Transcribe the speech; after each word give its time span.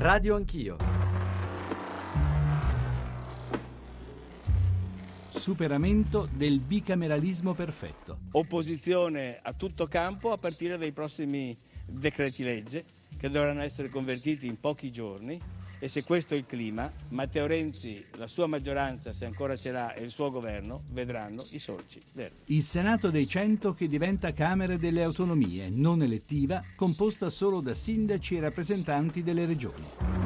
Radio 0.00 0.34
Anch'io. 0.34 0.78
Superamento 5.28 6.26
del 6.32 6.58
bicameralismo 6.58 7.52
perfetto. 7.52 8.20
Opposizione 8.30 9.40
a 9.42 9.52
tutto 9.52 9.86
campo 9.88 10.32
a 10.32 10.38
partire 10.38 10.78
dai 10.78 10.92
prossimi 10.92 11.54
decreti 11.84 12.42
legge 12.42 12.82
che 13.18 13.28
dovranno 13.28 13.60
essere 13.60 13.90
convertiti 13.90 14.46
in 14.46 14.58
pochi 14.58 14.90
giorni 14.90 15.38
e 15.80 15.88
se 15.88 16.04
questo 16.04 16.34
è 16.34 16.36
il 16.36 16.44
clima, 16.46 16.92
Matteo 17.08 17.46
Renzi, 17.46 18.04
la 18.16 18.26
sua 18.26 18.46
maggioranza, 18.46 19.12
se 19.12 19.24
ancora 19.24 19.56
ce 19.56 19.72
l'ha, 19.72 19.94
e 19.94 20.04
il 20.04 20.10
suo 20.10 20.30
governo 20.30 20.82
vedranno 20.90 21.46
i 21.50 21.58
sorci 21.58 22.00
verdi. 22.12 22.42
Il 22.54 22.62
Senato 22.62 23.10
dei 23.10 23.26
Cento 23.26 23.72
che 23.72 23.88
diventa 23.88 24.32
Camera 24.34 24.76
delle 24.76 25.02
Autonomie, 25.02 25.70
non 25.70 26.02
elettiva, 26.02 26.62
composta 26.76 27.30
solo 27.30 27.60
da 27.60 27.74
sindaci 27.74 28.36
e 28.36 28.40
rappresentanti 28.40 29.22
delle 29.22 29.46
regioni 29.46 30.19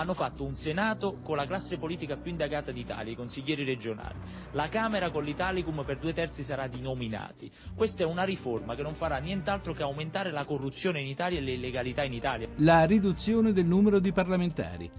hanno 0.00 0.14
fatto 0.14 0.44
un 0.44 0.54
Senato 0.54 1.18
con 1.22 1.36
la 1.36 1.46
classe 1.46 1.76
politica 1.76 2.16
più 2.16 2.30
indagata 2.30 2.72
d'Italia, 2.72 3.12
i 3.12 3.16
consiglieri 3.16 3.64
regionali. 3.64 4.14
La 4.52 4.70
Camera 4.70 5.10
con 5.10 5.24
l'Italicum 5.24 5.84
per 5.84 5.98
due 5.98 6.14
terzi 6.14 6.42
sarà 6.42 6.66
di 6.68 6.80
nominati. 6.80 7.50
Questa 7.74 8.02
è 8.02 8.06
una 8.06 8.24
riforma 8.24 8.74
che 8.74 8.82
non 8.82 8.94
farà 8.94 9.18
nient'altro 9.18 9.74
che 9.74 9.82
aumentare 9.82 10.30
la 10.30 10.44
corruzione 10.46 11.00
in 11.00 11.06
Italia 11.06 11.38
e 11.38 11.42
le 11.42 11.52
illegalità 11.52 12.02
in 12.02 12.14
Italia. 12.14 12.48
La 12.56 12.84
riduzione 12.84 13.52
del 13.52 13.66
numero 13.66 13.98
di 13.98 14.10
parlamentari. 14.10 14.90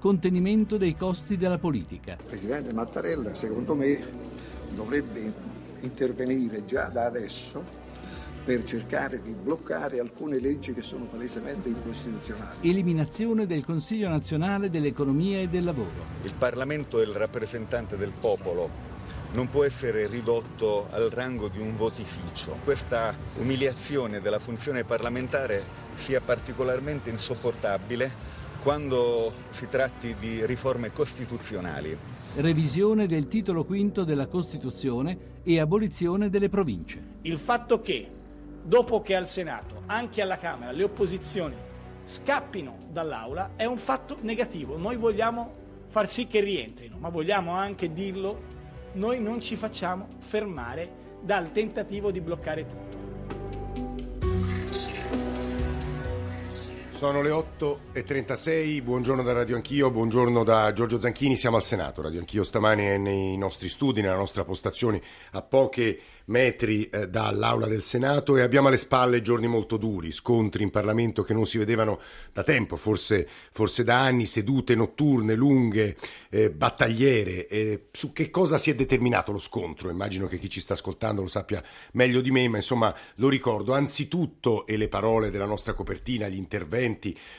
Contenimento 0.00 0.76
dei 0.76 0.96
costi 0.96 1.36
della 1.36 1.58
politica. 1.58 2.12
Il 2.12 2.24
Presidente 2.26 2.74
Mattarella, 2.74 3.32
secondo 3.34 3.76
me, 3.76 4.04
dovrebbe 4.74 5.32
intervenire 5.82 6.64
già 6.64 6.88
da 6.88 7.04
adesso 7.04 7.78
per 8.44 8.64
cercare 8.64 9.20
di 9.20 9.34
bloccare 9.34 10.00
alcune 10.00 10.38
leggi 10.38 10.72
che 10.72 10.82
sono 10.82 11.04
palesemente 11.04 11.68
incostituzionali. 11.68 12.68
Eliminazione 12.68 13.46
del 13.46 13.64
Consiglio 13.64 14.08
nazionale 14.08 14.70
dell'economia 14.70 15.40
e 15.40 15.48
del 15.48 15.64
lavoro. 15.64 16.04
Il 16.22 16.34
Parlamento 16.36 17.00
è 17.00 17.04
il 17.04 17.12
rappresentante 17.12 17.96
del 17.96 18.12
popolo 18.18 18.88
non 19.32 19.48
può 19.48 19.64
essere 19.64 20.08
ridotto 20.08 20.88
al 20.90 21.08
rango 21.10 21.48
di 21.48 21.60
un 21.60 21.76
votificio. 21.76 22.56
Questa 22.64 23.14
umiliazione 23.38 24.20
della 24.20 24.40
funzione 24.40 24.84
parlamentare 24.84 25.62
sia 25.94 26.20
particolarmente 26.20 27.10
insopportabile 27.10 28.38
quando 28.60 29.32
si 29.50 29.66
tratti 29.68 30.16
di 30.18 30.44
riforme 30.44 30.92
costituzionali. 30.92 31.96
Revisione 32.36 33.06
del 33.06 33.28
titolo 33.28 33.64
quinto 33.64 34.04
della 34.04 34.26
Costituzione 34.26 35.38
e 35.42 35.60
abolizione 35.60 36.28
delle 36.28 36.48
province. 36.48 37.00
Il 37.22 37.38
fatto 37.38 37.80
che 37.80 38.18
dopo 38.62 39.00
che 39.00 39.14
al 39.14 39.28
Senato, 39.28 39.82
anche 39.86 40.22
alla 40.22 40.36
Camera, 40.36 40.72
le 40.72 40.84
opposizioni 40.84 41.56
scappino 42.04 42.86
dall'Aula 42.88 43.50
è 43.56 43.64
un 43.64 43.78
fatto 43.78 44.18
negativo. 44.20 44.76
Noi 44.76 44.96
vogliamo 44.96 45.54
far 45.86 46.08
sì 46.08 46.26
che 46.26 46.40
rientrino, 46.40 46.96
ma 46.98 47.08
vogliamo 47.08 47.52
anche 47.52 47.92
dirlo, 47.92 48.58
noi 48.92 49.20
non 49.20 49.40
ci 49.40 49.56
facciamo 49.56 50.08
fermare 50.18 50.98
dal 51.20 51.52
tentativo 51.52 52.10
di 52.10 52.20
bloccare 52.20 52.66
tutto. 52.66 52.89
Sono 57.00 57.22
le 57.22 57.30
8.36, 57.30 58.82
buongiorno 58.82 59.22
da 59.22 59.32
Radio 59.32 59.56
Anch'io, 59.56 59.90
buongiorno 59.90 60.44
da 60.44 60.70
Giorgio 60.74 61.00
Zanchini, 61.00 61.34
siamo 61.34 61.56
al 61.56 61.62
Senato, 61.62 62.02
Radio 62.02 62.18
Anch'io 62.20 62.42
stamani 62.42 62.84
è 62.84 62.98
nei 62.98 63.38
nostri 63.38 63.70
studi, 63.70 64.02
nella 64.02 64.16
nostra 64.16 64.44
postazione, 64.44 65.00
a 65.30 65.40
poche 65.40 65.98
metri 66.30 66.88
eh, 66.88 67.08
dall'aula 67.08 67.66
del 67.66 67.82
Senato 67.82 68.36
e 68.36 68.42
abbiamo 68.42 68.68
alle 68.68 68.76
spalle 68.76 69.22
giorni 69.22 69.46
molto 69.46 69.76
duri, 69.76 70.12
scontri 70.12 70.62
in 70.62 70.70
Parlamento 70.70 71.22
che 71.22 71.34
non 71.34 71.44
si 71.44 71.58
vedevano 71.58 72.00
da 72.32 72.42
tempo, 72.42 72.76
forse, 72.76 73.28
forse 73.50 73.84
da 73.84 74.00
anni, 74.00 74.26
sedute 74.26 74.74
notturne, 74.74 75.34
lunghe, 75.34 75.96
eh, 76.30 76.50
battagliere. 76.50 77.46
Eh, 77.48 77.86
su 77.92 78.12
che 78.12 78.30
cosa 78.30 78.58
si 78.58 78.70
è 78.70 78.74
determinato 78.74 79.32
lo 79.32 79.38
scontro? 79.38 79.90
Immagino 79.90 80.26
che 80.26 80.38
chi 80.38 80.48
ci 80.48 80.60
sta 80.60 80.74
ascoltando 80.74 81.22
lo 81.22 81.28
sappia 81.28 81.62
meglio 81.92 82.20
di 82.20 82.30
me, 82.30 82.48
ma 82.48 82.56
insomma 82.56 82.94
lo 83.16 83.28
ricordo. 83.28 83.72
Anzitutto, 83.72 84.66
e 84.66 84.76
le 84.76 84.88
parole 84.88 85.30
della 85.30 85.46
nostra 85.46 85.74
copertina, 85.74 86.28
gli 86.28 86.36
interventi, 86.36 86.89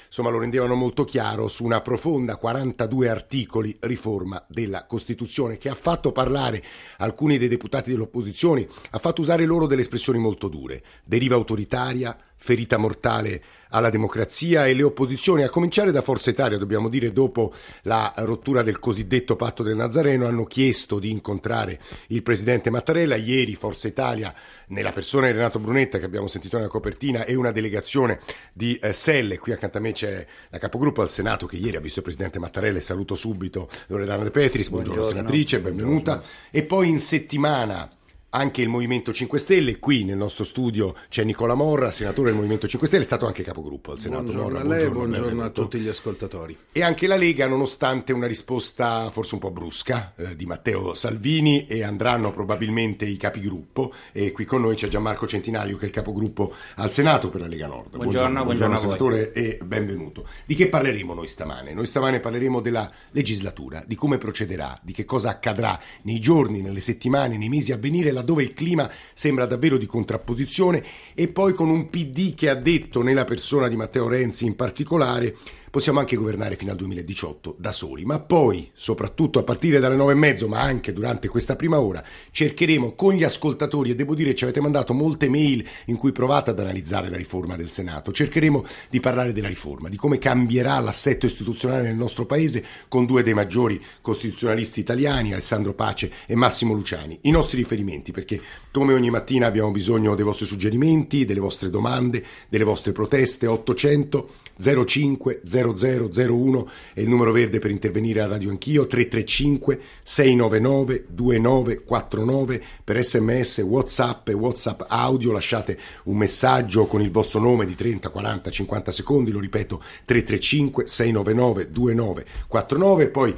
insomma 0.07 0.29
lo 0.29 0.39
rendevano 0.39 0.75
molto 0.75 1.03
chiaro, 1.03 1.47
su 1.47 1.63
una 1.63 1.81
profonda 1.81 2.37
42 2.37 3.09
articoli 3.09 3.75
riforma 3.81 4.43
della 4.47 4.85
Costituzione 4.85 5.57
che 5.57 5.69
ha 5.69 5.75
fatto 5.75 6.11
parlare 6.11 6.63
alcuni 6.97 7.37
dei 7.37 7.47
deputati 7.47 7.91
dell'opposizione 7.91 8.67
ha 8.91 8.97
fatto 8.99 9.21
usare 9.21 9.45
loro 9.45 9.67
delle 9.67 9.81
espressioni 9.81 10.19
molto 10.19 10.47
dure, 10.47 10.83
deriva 11.03 11.35
autoritaria, 11.35 12.17
ferita 12.35 12.77
mortale 12.77 13.43
alla 13.71 13.89
democrazia 13.89 14.67
e 14.67 14.73
le 14.73 14.83
opposizioni, 14.83 15.43
a 15.43 15.49
cominciare 15.49 15.91
da 15.91 16.01
Forza 16.01 16.29
Italia, 16.29 16.57
dobbiamo 16.57 16.89
dire, 16.89 17.11
dopo 17.11 17.53
la 17.83 18.13
rottura 18.17 18.61
del 18.61 18.79
cosiddetto 18.79 19.35
patto 19.35 19.63
del 19.63 19.75
Nazareno, 19.75 20.27
hanno 20.27 20.45
chiesto 20.45 20.99
di 20.99 21.09
incontrare 21.09 21.79
il 22.07 22.23
presidente 22.23 22.69
Mattarella. 22.69 23.15
Ieri 23.15 23.55
Forza 23.55 23.87
Italia, 23.87 24.33
nella 24.67 24.91
persona 24.91 25.27
di 25.27 25.33
Renato 25.33 25.59
Brunetta, 25.59 25.99
che 25.99 26.05
abbiamo 26.05 26.27
sentito 26.27 26.57
nella 26.57 26.69
copertina, 26.69 27.25
e 27.25 27.35
una 27.35 27.51
delegazione 27.51 28.19
di 28.53 28.75
eh, 28.75 28.93
Selle. 28.93 29.37
Qui 29.37 29.51
accanto 29.51 29.77
a 29.77 29.81
me 29.81 29.91
c'è 29.91 30.25
la 30.49 30.57
capogruppo 30.57 31.01
al 31.01 31.09
Senato 31.09 31.45
che 31.45 31.57
ieri 31.57 31.77
ha 31.77 31.81
visto 31.81 31.99
il 31.99 32.05
presidente 32.05 32.39
Mattarella 32.39 32.77
e 32.77 32.81
saluto 32.81 33.15
subito 33.15 33.69
Loredana 33.87 34.23
De 34.23 34.31
Petris. 34.31 34.69
Buongiorno, 34.69 35.01
buongiorno 35.01 35.27
senatrice, 35.27 35.59
benvenuta. 35.59 36.11
Buongiorno. 36.13 36.49
E 36.51 36.63
poi 36.63 36.89
in 36.89 36.99
settimana 36.99 37.89
anche 38.31 38.61
il 38.61 38.69
Movimento 38.69 39.11
5 39.11 39.39
Stelle. 39.39 39.79
Qui 39.79 40.03
nel 40.03 40.17
nostro 40.17 40.43
studio 40.43 40.95
c'è 41.09 41.23
Nicola 41.23 41.53
Morra, 41.53 41.91
senatore 41.91 42.27
del 42.27 42.35
Movimento 42.35 42.67
5 42.67 42.87
Stelle, 42.87 43.03
è 43.03 43.05
stato 43.05 43.25
anche 43.25 43.43
capogruppo 43.43 43.91
al 43.91 43.99
Senato. 43.99 44.23
Buongiorno 44.23 44.49
Morra, 44.49 44.59
a 44.59 44.63
lei, 44.63 44.89
buongiorno, 44.89 45.17
buongiorno 45.17 45.43
a 45.43 45.49
tutti 45.49 45.79
gli 45.79 45.87
ascoltatori. 45.87 46.57
E 46.71 46.83
anche 46.83 47.07
la 47.07 47.15
Lega, 47.15 47.47
nonostante 47.47 48.13
una 48.13 48.27
risposta 48.27 49.09
forse 49.11 49.35
un 49.35 49.41
po' 49.41 49.51
brusca 49.51 50.13
eh, 50.15 50.35
di 50.35 50.45
Matteo 50.45 50.93
Salvini, 50.93 51.67
e 51.67 51.83
andranno 51.83 52.31
probabilmente 52.31 53.05
i 53.05 53.17
capigruppo. 53.17 53.93
E 54.11 54.31
qui 54.31 54.45
con 54.45 54.61
noi 54.61 54.75
c'è 54.75 54.87
Gianmarco 54.87 55.27
Centinaio, 55.27 55.75
che 55.77 55.83
è 55.83 55.87
il 55.87 55.93
capogruppo 55.93 56.53
al 56.75 56.91
Senato 56.91 57.29
per 57.29 57.41
la 57.41 57.47
Lega 57.47 57.67
Nord. 57.67 57.97
Buongiorno, 57.97 58.43
buongiorno, 58.43 58.43
buongiorno 58.43 58.77
senatore, 58.77 59.31
e 59.33 59.59
benvenuto. 59.63 60.27
Di 60.45 60.55
che 60.55 60.67
parleremo 60.67 61.13
noi 61.13 61.27
stamane? 61.27 61.73
Noi 61.73 61.85
stamane 61.85 62.19
parleremo 62.19 62.61
della 62.61 62.89
legislatura, 63.11 63.83
di 63.85 63.95
come 63.95 64.17
procederà, 64.17 64.79
di 64.81 64.93
che 64.93 65.03
cosa 65.05 65.29
accadrà 65.29 65.79
nei 66.03 66.19
giorni, 66.19 66.61
nelle 66.61 66.79
settimane, 66.79 67.37
nei 67.37 67.49
mesi 67.49 67.71
a 67.71 67.77
venire, 67.77 68.11
laddove 68.21 68.43
il 68.43 68.53
clima 68.53 68.89
sembra 69.13 69.45
davvero 69.45 69.77
di 69.77 69.85
contrapposizione 69.85 70.83
e 71.13 71.27
poi 71.27 71.53
con 71.53 71.69
un 71.69 71.89
PD 71.89 72.33
che 72.33 72.49
ha 72.49 72.55
detto 72.55 73.01
nella 73.01 73.25
persona 73.25 73.67
di 73.67 73.75
Matteo 73.75 74.07
Renzi 74.07 74.45
in 74.45 74.55
particolare 74.55 75.35
possiamo 75.71 75.99
anche 75.99 76.17
governare 76.17 76.57
fino 76.57 76.71
al 76.71 76.77
2018 76.77 77.55
da 77.57 77.71
soli, 77.71 78.03
ma 78.03 78.19
poi, 78.19 78.69
soprattutto 78.73 79.39
a 79.39 79.43
partire 79.43 79.79
dalle 79.79 79.95
nove 79.95 80.11
e 80.11 80.15
mezzo, 80.15 80.47
ma 80.49 80.59
anche 80.59 80.91
durante 80.91 81.29
questa 81.29 81.55
prima 81.55 81.79
ora, 81.79 82.03
cercheremo 82.29 82.93
con 82.93 83.13
gli 83.13 83.23
ascoltatori, 83.23 83.89
e 83.89 83.95
devo 83.95 84.13
dire 84.13 84.35
ci 84.35 84.43
avete 84.43 84.59
mandato 84.59 84.93
molte 84.93 85.29
mail 85.29 85.65
in 85.85 85.95
cui 85.95 86.11
provate 86.11 86.49
ad 86.49 86.59
analizzare 86.59 87.09
la 87.09 87.15
riforma 87.15 87.55
del 87.55 87.69
Senato, 87.69 88.11
cercheremo 88.11 88.65
di 88.89 88.99
parlare 88.99 89.31
della 89.31 89.47
riforma, 89.47 89.87
di 89.87 89.95
come 89.95 90.19
cambierà 90.19 90.77
l'assetto 90.79 91.25
istituzionale 91.25 91.83
nel 91.83 91.95
nostro 91.95 92.25
Paese 92.25 92.63
con 92.89 93.05
due 93.05 93.23
dei 93.23 93.33
maggiori 93.33 93.81
costituzionalisti 94.01 94.81
italiani, 94.81 95.31
Alessandro 95.31 95.73
Pace 95.73 96.11
e 96.27 96.35
Massimo 96.35 96.73
Luciani. 96.73 97.17
I 97.21 97.31
nostri 97.31 97.57
riferimenti, 97.57 98.11
perché 98.11 98.41
come 98.71 98.93
ogni 98.93 99.09
mattina 99.09 99.47
abbiamo 99.47 99.71
bisogno 99.71 100.15
dei 100.15 100.25
vostri 100.25 100.45
suggerimenti, 100.45 101.23
delle 101.23 101.39
vostre 101.39 101.69
domande, 101.69 102.23
delle 102.49 102.65
vostre 102.65 102.91
proteste, 102.91 103.47
800 103.47 104.49
05 104.85 105.41
0001 105.63 106.69
è 106.93 106.99
il 106.99 107.09
numero 107.09 107.31
verde 107.31 107.59
per 107.59 107.71
intervenire 107.71 108.21
a 108.21 108.27
Radio 108.27 108.49
Anch'io, 108.49 108.87
335 108.87 109.79
699 110.03 111.05
2949 111.09 112.63
per 112.83 113.03
sms, 113.03 113.59
whatsapp 113.59 114.27
e 114.29 114.33
whatsapp 114.33 114.81
audio, 114.87 115.31
lasciate 115.31 115.77
un 116.03 116.17
messaggio 116.17 116.85
con 116.85 117.01
il 117.01 117.11
vostro 117.11 117.39
nome 117.39 117.65
di 117.65 117.75
30, 117.75 118.09
40, 118.09 118.49
50 118.49 118.91
secondi, 118.91 119.31
lo 119.31 119.39
ripeto 119.39 119.81
335 120.05 120.87
699 120.87 121.71
2949 121.71 123.09
poi 123.09 123.35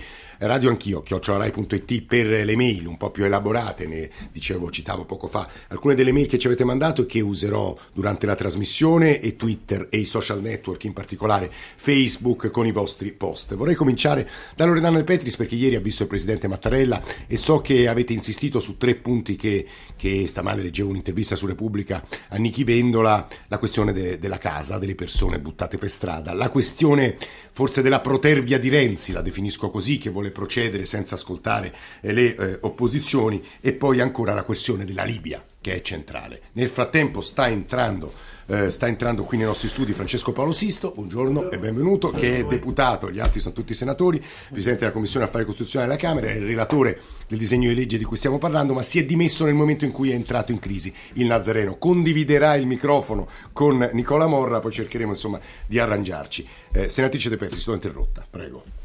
radio 0.48 0.70
anch'io, 0.70 1.02
chiocciorai.it 1.02 2.02
per 2.04 2.26
le 2.26 2.56
mail 2.56 2.88
un 2.88 2.98
po' 2.98 3.12
più 3.12 3.24
elaborate, 3.24 3.86
ne 3.86 4.10
dicevo, 4.32 4.70
citavo 4.70 5.06
poco 5.06 5.28
fa 5.28 5.48
alcune 5.70 5.96
delle 5.96 6.12
mail 6.12 6.28
che 6.28 6.38
ci 6.38 6.48
avete 6.48 6.64
mandato 6.64 7.04
e 7.04 7.06
che 7.06 7.22
userò 7.22 7.76
durante 7.94 8.26
la 8.26 8.36
trasmissione 8.36 9.20
e 9.20 9.36
Twitter 9.36 9.88
e 9.90 9.98
i 9.98 10.06
social 10.06 10.42
network, 10.42 10.84
in 10.84 10.94
particolare 10.94 11.52
Facebook 11.52 12.50
con 12.50 12.66
i 12.66 12.72
vostri 12.72 13.12
post. 13.12 13.56
Vorrei 13.56 13.76
cominciare 13.76 14.30
da 14.56 14.66
Loredana 14.66 14.98
De 14.98 15.04
Petris 15.04 15.36
perché 15.36 15.56
ieri 15.56 15.76
ha 15.76 15.80
visto 15.80 16.04
il 16.04 16.10
Presidente 16.10 16.48
Mattarella 16.48 17.02
e 17.28 17.38
so 17.38 17.62
che 17.62 17.88
avete 17.88 18.14
insistito 18.14 18.60
su 18.60 18.78
tre 18.78 18.96
punti 18.96 19.36
che, 19.36 19.66
che 19.96 20.28
stamane 20.28 20.62
leggevo 20.62 20.90
un'intervista 20.90 21.36
su 21.36 21.46
Repubblica 21.46 22.04
a 22.30 22.38
Nichi 22.38 22.64
Vendola, 22.64 23.28
la 23.48 23.58
questione 23.58 23.94
de, 23.94 24.20
della 24.20 24.38
casa, 24.38 24.78
delle 24.78 24.96
persone 24.96 25.40
buttate 25.40 25.78
per 25.78 25.90
strada, 25.90 26.34
la 26.34 26.50
questione 26.50 27.16
forse 27.52 27.82
della 27.82 28.02
protervia 28.02 28.58
di 28.58 28.70
Renzi, 28.70 29.12
la 29.12 29.22
definisco 29.22 29.70
così, 29.70 29.98
che 29.98 30.10
vuole 30.10 30.32
procedere 30.34 30.84
senza 30.84 31.16
ascoltare 31.16 31.74
eh, 32.02 32.12
le 32.12 32.36
eh, 32.36 32.58
opposizioni 32.60 33.42
e 33.62 33.72
poi 33.72 34.02
ancora 34.02 34.34
la 34.34 34.44
questione 34.44 34.84
della 34.84 35.06
Libia 35.06 35.42
che 35.62 35.76
è 35.76 35.82
centrale. 35.82 36.42
Nel 36.54 36.68
frattempo 36.68 37.22
sta 37.22 37.48
entrando 37.48 38.32
Eh, 38.46 38.72
sta 38.72 38.88
entrando 38.88 39.24
qui 39.24 39.38
nei 39.38 39.46
nostri 39.46 39.70
studi 39.70 39.94
Francesco 39.94 40.34
Paolo 40.34 40.52
Sisto, 40.52 40.92
buongiorno 40.92 41.50
e 41.50 41.58
benvenuto, 41.58 42.10
che 42.12 42.40
è 42.40 42.44
deputato, 42.44 43.10
gli 43.10 43.22
altri 43.22 43.40
sono 43.40 43.54
tutti 43.54 43.74
senatori, 43.74 44.22
presidente 44.50 44.82
della 44.82 44.92
Commissione 44.92 45.26
Affari 45.26 45.46
Costituzionali 45.46 45.90
della 45.90 46.02
Camera, 46.02 46.28
è 46.28 46.36
il 46.36 46.46
relatore 46.46 47.00
del 47.26 47.40
disegno 47.40 47.70
di 47.70 47.76
legge 47.76 47.98
di 47.98 48.04
cui 48.04 48.18
stiamo 48.18 48.40
parlando, 48.40 48.74
ma 48.74 48.84
si 48.84 49.00
è 49.00 49.06
dimesso 49.06 49.46
nel 49.46 49.54
momento 49.54 49.86
in 49.86 49.92
cui 49.92 50.12
è 50.12 50.14
entrato 50.14 50.52
in 50.52 50.60
crisi 50.60 50.94
il 51.14 51.26
Nazareno. 51.26 51.78
Condividerà 51.78 52.56
il 52.56 52.68
microfono 52.68 53.30
con 53.54 53.90
Nicola 53.94 54.28
Morra, 54.28 54.60
poi 54.60 54.74
cercheremo 54.74 55.12
insomma 55.12 55.40
di 55.66 55.80
arrangiarci. 55.80 56.46
Eh, 56.74 56.90
senatrice 56.90 57.30
De 57.30 57.38
Petri, 57.38 57.62
sto 57.62 57.72
interrotta, 57.72 58.26
prego. 58.30 58.83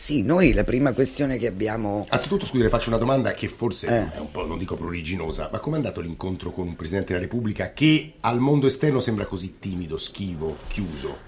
Sì, 0.00 0.22
noi 0.22 0.54
la 0.54 0.64
prima 0.64 0.94
questione 0.94 1.36
che 1.36 1.46
abbiamo... 1.46 2.06
Anzitutto, 2.08 2.46
scusi, 2.46 2.62
le 2.62 2.70
faccio 2.70 2.88
una 2.88 2.96
domanda 2.96 3.32
che 3.32 3.48
forse 3.48 3.86
eh. 3.86 4.12
è 4.14 4.18
un 4.18 4.30
po', 4.30 4.46
non 4.46 4.56
dico 4.56 4.74
pruriginosa, 4.74 5.50
ma 5.52 5.58
com'è 5.58 5.76
andato 5.76 6.00
l'incontro 6.00 6.52
con 6.52 6.66
un 6.68 6.74
Presidente 6.74 7.12
della 7.12 7.26
Repubblica 7.26 7.74
che 7.74 8.14
al 8.20 8.40
mondo 8.40 8.66
esterno 8.66 9.00
sembra 9.00 9.26
così 9.26 9.58
timido, 9.58 9.98
schivo, 9.98 10.56
chiuso? 10.68 11.18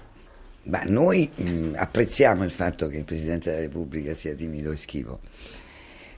Beh, 0.63 0.85
noi 0.85 1.29
mh, 1.35 1.73
apprezziamo 1.75 2.43
il 2.43 2.49
fatto 2.49 2.87
che 2.87 2.97
il 2.97 3.03
Presidente 3.03 3.51
della 3.51 3.61
Repubblica 3.61 4.15
sia 4.15 4.33
timido 4.33 4.71
e 4.71 4.77
schivo, 4.77 5.19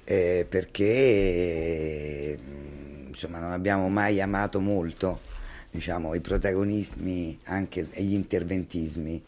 eh, 0.05 0.45
perché 0.47 2.39
mh, 2.41 3.07
insomma, 3.09 3.39
non 3.39 3.51
abbiamo 3.51 3.89
mai 3.89 4.21
amato 4.21 4.61
molto 4.61 5.19
diciamo, 5.71 6.13
i 6.13 6.21
protagonismi 6.21 7.37
anche, 7.43 7.87
e 7.91 8.01
gli 8.01 8.13
interventismi 8.13 9.21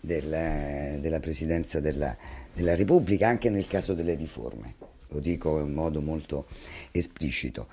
del, 0.00 0.98
della 1.00 1.20
Presidenza 1.20 1.78
della, 1.78 2.16
della 2.56 2.74
Repubblica 2.74 3.28
anche 3.28 3.50
nel 3.50 3.66
caso 3.66 3.92
delle 3.92 4.14
riforme, 4.14 4.76
lo 5.08 5.20
dico 5.20 5.60
in 5.60 5.74
modo 5.74 6.00
molto 6.00 6.46
esplicito. 6.90 7.68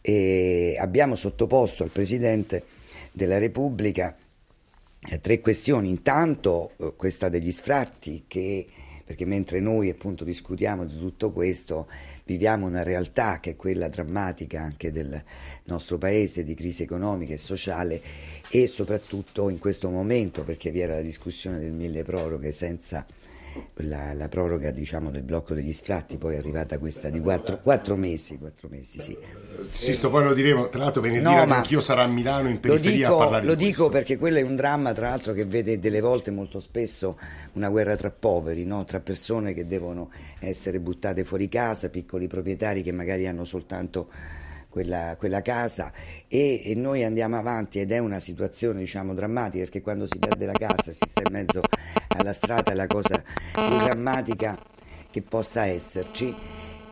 E 0.00 0.76
abbiamo 0.78 1.16
sottoposto 1.16 1.82
al 1.82 1.90
Presidente 1.90 2.62
della 3.10 3.38
Repubblica 3.38 4.16
eh, 5.08 5.20
tre 5.20 5.40
questioni. 5.40 5.88
Intanto 5.88 6.74
eh, 6.76 6.92
questa 6.94 7.28
degli 7.28 7.50
sfratti 7.50 8.24
che 8.28 8.68
perché 9.10 9.24
mentre 9.24 9.58
noi 9.58 9.90
appunto 9.90 10.22
discutiamo 10.22 10.84
di 10.84 10.96
tutto 10.96 11.32
questo, 11.32 11.88
viviamo 12.26 12.66
una 12.66 12.84
realtà 12.84 13.40
che 13.40 13.50
è 13.50 13.56
quella 13.56 13.88
drammatica 13.88 14.62
anche 14.62 14.92
del 14.92 15.20
nostro 15.64 15.98
paese 15.98 16.44
di 16.44 16.54
crisi 16.54 16.84
economica 16.84 17.34
e 17.34 17.38
sociale 17.38 18.00
e 18.48 18.68
soprattutto 18.68 19.48
in 19.48 19.58
questo 19.58 19.90
momento 19.90 20.44
perché 20.44 20.70
vi 20.70 20.78
era 20.78 20.94
la 20.94 21.00
discussione 21.00 21.58
del 21.58 21.72
mille 21.72 22.04
proroghe 22.04 22.52
senza 22.52 23.04
la, 23.74 24.12
la, 24.14 24.28
proroga 24.28 24.70
diciamo, 24.70 25.10
del 25.10 25.22
blocco 25.22 25.54
degli 25.54 25.72
sfratti, 25.72 26.16
poi 26.16 26.34
è 26.34 26.38
arrivata 26.38 26.78
questa 26.78 27.08
di 27.08 27.20
quattro, 27.20 27.60
quattro 27.60 27.96
mesi, 27.96 28.38
quattro 28.38 28.68
mesi 28.68 29.00
sì. 29.00 29.16
Sì, 29.68 29.94
sto 29.94 30.10
poi 30.10 30.24
lo 30.24 30.34
diremo, 30.34 30.68
tra 30.68 30.82
l'altro 30.82 31.00
venerdì 31.00 31.24
no, 31.24 31.54
anch'io 31.54 31.80
sarò 31.80 32.02
a 32.02 32.06
Milano 32.06 32.48
in 32.48 32.60
periferia 32.60 33.08
dico, 33.08 33.14
a 33.14 33.18
parlare 33.18 33.46
Lo 33.46 33.54
di 33.54 33.64
dico 33.64 33.88
perché 33.88 34.18
quello 34.18 34.38
è 34.38 34.42
un 34.42 34.56
dramma, 34.56 34.92
tra 34.92 35.08
l'altro, 35.08 35.32
che 35.32 35.44
vede 35.44 35.78
delle 35.78 36.00
volte 36.00 36.30
molto 36.30 36.60
spesso 36.60 37.18
una 37.52 37.68
guerra 37.68 37.96
tra 37.96 38.10
poveri, 38.10 38.64
no? 38.64 38.84
tra 38.84 39.00
persone 39.00 39.52
che 39.54 39.66
devono 39.66 40.10
essere 40.38 40.80
buttate 40.80 41.24
fuori 41.24 41.48
casa, 41.48 41.88
piccoli 41.88 42.26
proprietari 42.26 42.82
che 42.82 42.92
magari 42.92 43.26
hanno 43.26 43.44
soltanto 43.44 44.08
quella, 44.70 45.16
quella 45.18 45.42
casa 45.42 45.92
e, 46.28 46.62
e, 46.64 46.74
noi 46.74 47.04
andiamo 47.04 47.36
avanti 47.36 47.80
ed 47.80 47.90
è 47.90 47.98
una 47.98 48.20
situazione 48.20 48.78
diciamo 48.78 49.12
drammatica 49.12 49.64
perché 49.64 49.82
quando 49.82 50.06
si 50.06 50.18
perde 50.18 50.46
la 50.46 50.52
casa 50.52 50.92
si 50.92 51.06
sta 51.06 51.22
in 51.26 51.32
mezzo 51.32 51.60
alla 52.16 52.32
strada 52.32 52.72
è 52.72 52.74
la 52.74 52.86
cosa 52.86 53.22
più 53.52 53.78
drammatica 53.78 54.58
che 55.10 55.22
possa 55.22 55.66
esserci. 55.66 56.34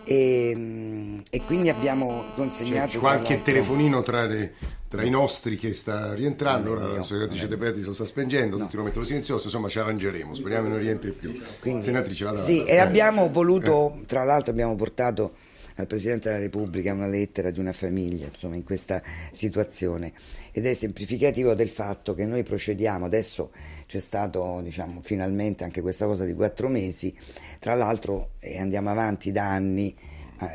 E, 0.04 1.22
e 1.28 1.42
quindi 1.44 1.68
abbiamo 1.68 2.24
consegnato 2.34 2.92
C'è 2.92 2.98
qualche 2.98 3.42
telefonino 3.42 4.00
tra, 4.00 4.24
le, 4.24 4.54
tra, 4.88 5.02
i 5.02 5.10
nostri 5.10 5.58
che 5.58 5.74
sta 5.74 6.14
rientrando 6.14 6.70
ora 6.70 6.86
la 6.86 7.02
senatrice 7.02 7.46
De 7.46 7.58
Petri 7.58 7.82
lo 7.82 7.92
sta 7.92 8.06
spengendo 8.06 8.56
no. 8.56 8.64
tutti 8.64 8.76
lo 8.76 8.84
mettono 8.84 9.04
silenzioso 9.04 9.44
insomma 9.44 9.68
ci 9.68 9.78
arrangeremo 9.78 10.34
speriamo 10.34 10.64
che 10.64 10.70
non 10.70 10.78
rientri 10.78 11.10
più. 11.10 11.38
Quindi, 11.60 11.84
senatrice 11.84 12.24
vada 12.24 12.38
sì 12.38 12.64
e 12.64 12.78
abbiamo 12.78 13.28
voluto 13.28 13.96
eh. 13.96 14.06
tra 14.06 14.24
l'altro 14.24 14.50
abbiamo 14.50 14.74
portato 14.76 15.34
al 15.78 15.86
Presidente 15.86 16.28
della 16.28 16.40
Repubblica 16.40 16.92
una 16.92 17.06
lettera 17.06 17.50
di 17.50 17.60
una 17.60 17.72
famiglia 17.72 18.26
insomma, 18.26 18.56
in 18.56 18.64
questa 18.64 19.02
situazione 19.30 20.12
ed 20.52 20.66
è 20.66 20.74
semplificativo 20.74 21.54
del 21.54 21.68
fatto 21.68 22.14
che 22.14 22.26
noi 22.26 22.42
procediamo, 22.42 23.04
adesso 23.04 23.52
c'è 23.86 24.00
stato 24.00 24.60
diciamo, 24.62 25.00
finalmente 25.02 25.64
anche 25.64 25.80
questa 25.80 26.06
cosa 26.06 26.24
di 26.24 26.34
quattro 26.34 26.68
mesi, 26.68 27.16
tra 27.58 27.74
l'altro 27.74 28.30
eh, 28.40 28.58
andiamo 28.58 28.90
avanti 28.90 29.30
da 29.30 29.50
anni 29.50 29.94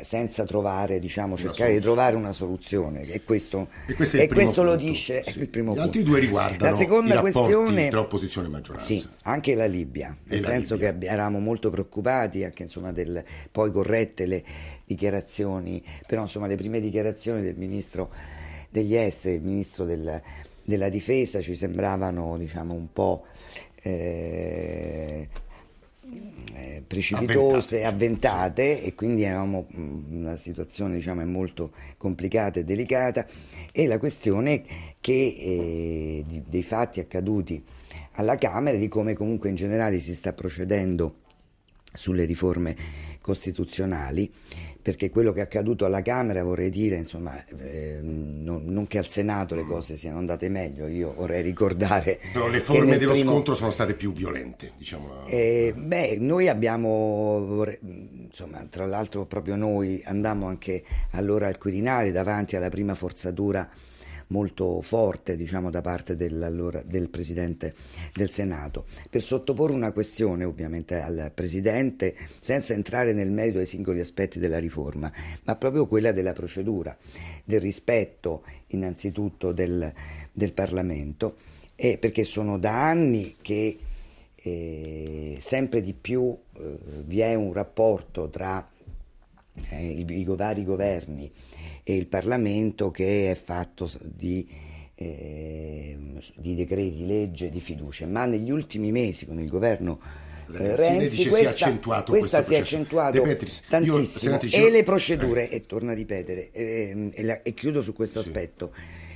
senza 0.00 0.44
trovare, 0.44 0.98
diciamo, 0.98 1.36
cercare 1.36 1.72
di 1.72 1.80
trovare 1.80 2.16
una 2.16 2.32
soluzione 2.32 3.02
e 3.02 3.22
questo, 3.22 3.68
e 3.86 3.94
questo, 3.94 4.16
e 4.16 4.28
questo 4.28 4.62
lo 4.62 4.76
dice 4.76 5.22
sì. 5.26 5.40
il 5.40 5.48
primo 5.48 5.72
Gli 5.72 5.74
punto. 5.74 5.82
altri 5.82 6.02
due 6.02 6.20
riguardano 6.20 6.70
la 6.70 6.76
seconda 6.76 7.20
questione 7.20 7.90
tra 7.90 8.00
opposizione 8.00 8.46
e 8.46 8.50
maggioranza. 8.50 8.86
Sì, 8.86 9.06
anche 9.24 9.54
la 9.54 9.66
Libia, 9.66 10.16
nel 10.24 10.40
la 10.40 10.46
senso 10.46 10.74
Libia. 10.76 10.96
che 10.96 11.06
eravamo 11.06 11.38
molto 11.38 11.68
preoccupati 11.68 12.44
anche 12.44 12.62
insomma 12.62 12.92
del, 12.92 13.22
poi 13.50 13.70
corrette 13.70 14.24
le 14.24 14.44
dichiarazioni, 14.84 15.82
però 16.06 16.22
insomma 16.22 16.46
le 16.46 16.56
prime 16.56 16.80
dichiarazioni 16.80 17.42
del 17.42 17.56
ministro 17.56 18.10
degli 18.68 18.94
esteri, 18.96 19.36
il 19.36 19.42
ministro 19.42 19.84
del, 19.84 20.20
della 20.62 20.88
difesa 20.88 21.40
ci 21.40 21.54
sembravano 21.54 22.36
diciamo 22.36 22.74
un 22.74 22.92
po' 22.92 23.24
eh, 23.82 25.28
eh, 26.54 26.82
precipitose, 26.86 27.84
avventate. 27.84 28.72
avventate. 28.74 28.82
e 28.82 28.94
quindi 28.94 29.22
eravamo 29.22 29.66
una 29.74 30.36
situazione 30.36 30.96
diciamo 30.96 31.24
molto 31.24 31.72
complicata 31.96 32.60
e 32.60 32.64
delicata 32.64 33.26
e 33.72 33.86
la 33.86 33.98
questione 33.98 34.64
che 35.00 35.12
eh, 35.12 36.24
di, 36.26 36.42
dei 36.46 36.62
fatti 36.62 37.00
accaduti 37.00 37.62
alla 38.12 38.36
Camera 38.36 38.76
di 38.76 38.88
come 38.88 39.14
comunque 39.14 39.48
in 39.48 39.54
generale 39.54 39.98
si 39.98 40.14
sta 40.14 40.32
procedendo 40.32 41.20
sulle 41.92 42.24
riforme 42.24 42.76
costituzionali 43.24 44.30
perché 44.84 45.08
quello 45.08 45.32
che 45.32 45.40
è 45.40 45.44
accaduto 45.44 45.86
alla 45.86 46.02
Camera 46.02 46.44
vorrei 46.44 46.68
dire, 46.68 46.96
insomma, 46.96 47.42
eh, 47.58 48.00
non, 48.02 48.64
non, 48.66 48.86
che 48.86 48.98
al 48.98 49.08
Senato 49.08 49.54
le 49.54 49.64
cose 49.64 49.96
siano 49.96 50.18
andate 50.18 50.50
meglio, 50.50 50.86
io 50.88 51.14
vorrei 51.14 51.40
ricordare... 51.40 52.20
Però 52.34 52.48
le 52.48 52.60
forme 52.60 52.98
dello 52.98 53.12
primo... 53.12 53.30
scontro 53.30 53.54
sono 53.54 53.70
state 53.70 53.94
più 53.94 54.12
violente, 54.12 54.72
diciamo. 54.76 55.24
Eh, 55.24 55.72
beh, 55.74 56.18
noi 56.20 56.48
abbiamo, 56.48 57.64
insomma, 57.80 58.66
tra 58.68 58.84
l'altro 58.84 59.24
proprio 59.24 59.56
noi 59.56 60.02
andammo 60.04 60.48
anche 60.48 60.84
allora 61.12 61.46
al 61.46 61.56
Quirinale 61.56 62.12
davanti 62.12 62.54
alla 62.54 62.68
prima 62.68 62.94
forzatura 62.94 63.66
molto 64.28 64.80
forte 64.80 65.36
diciamo, 65.36 65.70
da 65.70 65.80
parte 65.80 66.16
del, 66.16 67.08
Presidente 67.10 67.74
del 68.14 68.30
Senato, 68.30 68.86
per 69.10 69.22
sottoporre 69.22 69.72
una 69.72 69.92
questione 69.92 70.44
ovviamente 70.44 71.00
al 71.00 71.30
Presidente 71.34 72.14
senza 72.40 72.72
entrare 72.72 73.12
nel 73.12 73.30
merito 73.30 73.58
dei 73.58 73.66
singoli 73.66 74.00
aspetti 74.00 74.38
della 74.38 74.58
riforma, 74.58 75.12
ma 75.44 75.56
proprio 75.56 75.86
quella 75.86 76.12
della 76.12 76.32
procedura, 76.32 76.96
del 77.44 77.60
rispetto 77.60 78.44
innanzitutto 78.68 79.52
del, 79.52 79.92
del 80.32 80.52
Parlamento, 80.52 81.36
e 81.76 81.98
perché 81.98 82.24
sono 82.24 82.58
da 82.58 82.88
anni 82.88 83.36
che 83.40 83.78
eh, 84.36 85.36
sempre 85.40 85.82
di 85.82 85.94
più 85.94 86.36
eh, 86.56 86.78
vi 87.04 87.20
è 87.20 87.34
un 87.34 87.52
rapporto 87.52 88.28
tra 88.28 88.66
eh, 89.70 89.86
i, 89.86 90.06
i 90.20 90.24
vari 90.24 90.64
governi 90.64 91.30
e 91.84 91.94
il 91.94 92.06
Parlamento 92.06 92.90
che 92.90 93.30
è 93.30 93.34
fatto 93.34 93.90
di, 94.02 94.48
eh, 94.94 95.98
di 96.34 96.54
decreti 96.54 97.06
legge 97.06 97.50
di 97.50 97.60
fiducia, 97.60 98.06
ma 98.06 98.24
negli 98.24 98.50
ultimi 98.50 98.90
mesi 98.90 99.26
con 99.26 99.38
il 99.38 99.48
governo 99.48 100.00
eh, 100.52 100.76
Renzi 100.76 101.26
questa, 101.28 101.54
si 101.54 101.78
questa 102.06 102.42
si 102.42 102.54
è 102.54 102.58
accentuato 102.58 103.22
tantissimo 103.68 104.40
e 104.40 104.70
le 104.70 104.82
procedure, 104.82 105.48
e 105.48 105.66
torno 105.66 105.90
a 105.90 105.94
ripetere 105.94 106.50
eh, 106.52 107.10
e, 107.12 107.22
la, 107.22 107.42
e, 107.42 107.54
chiudo 107.54 107.82
su 107.82 107.92
questo 107.92 108.22
sì. 108.22 108.28
aspetto, 108.28 108.72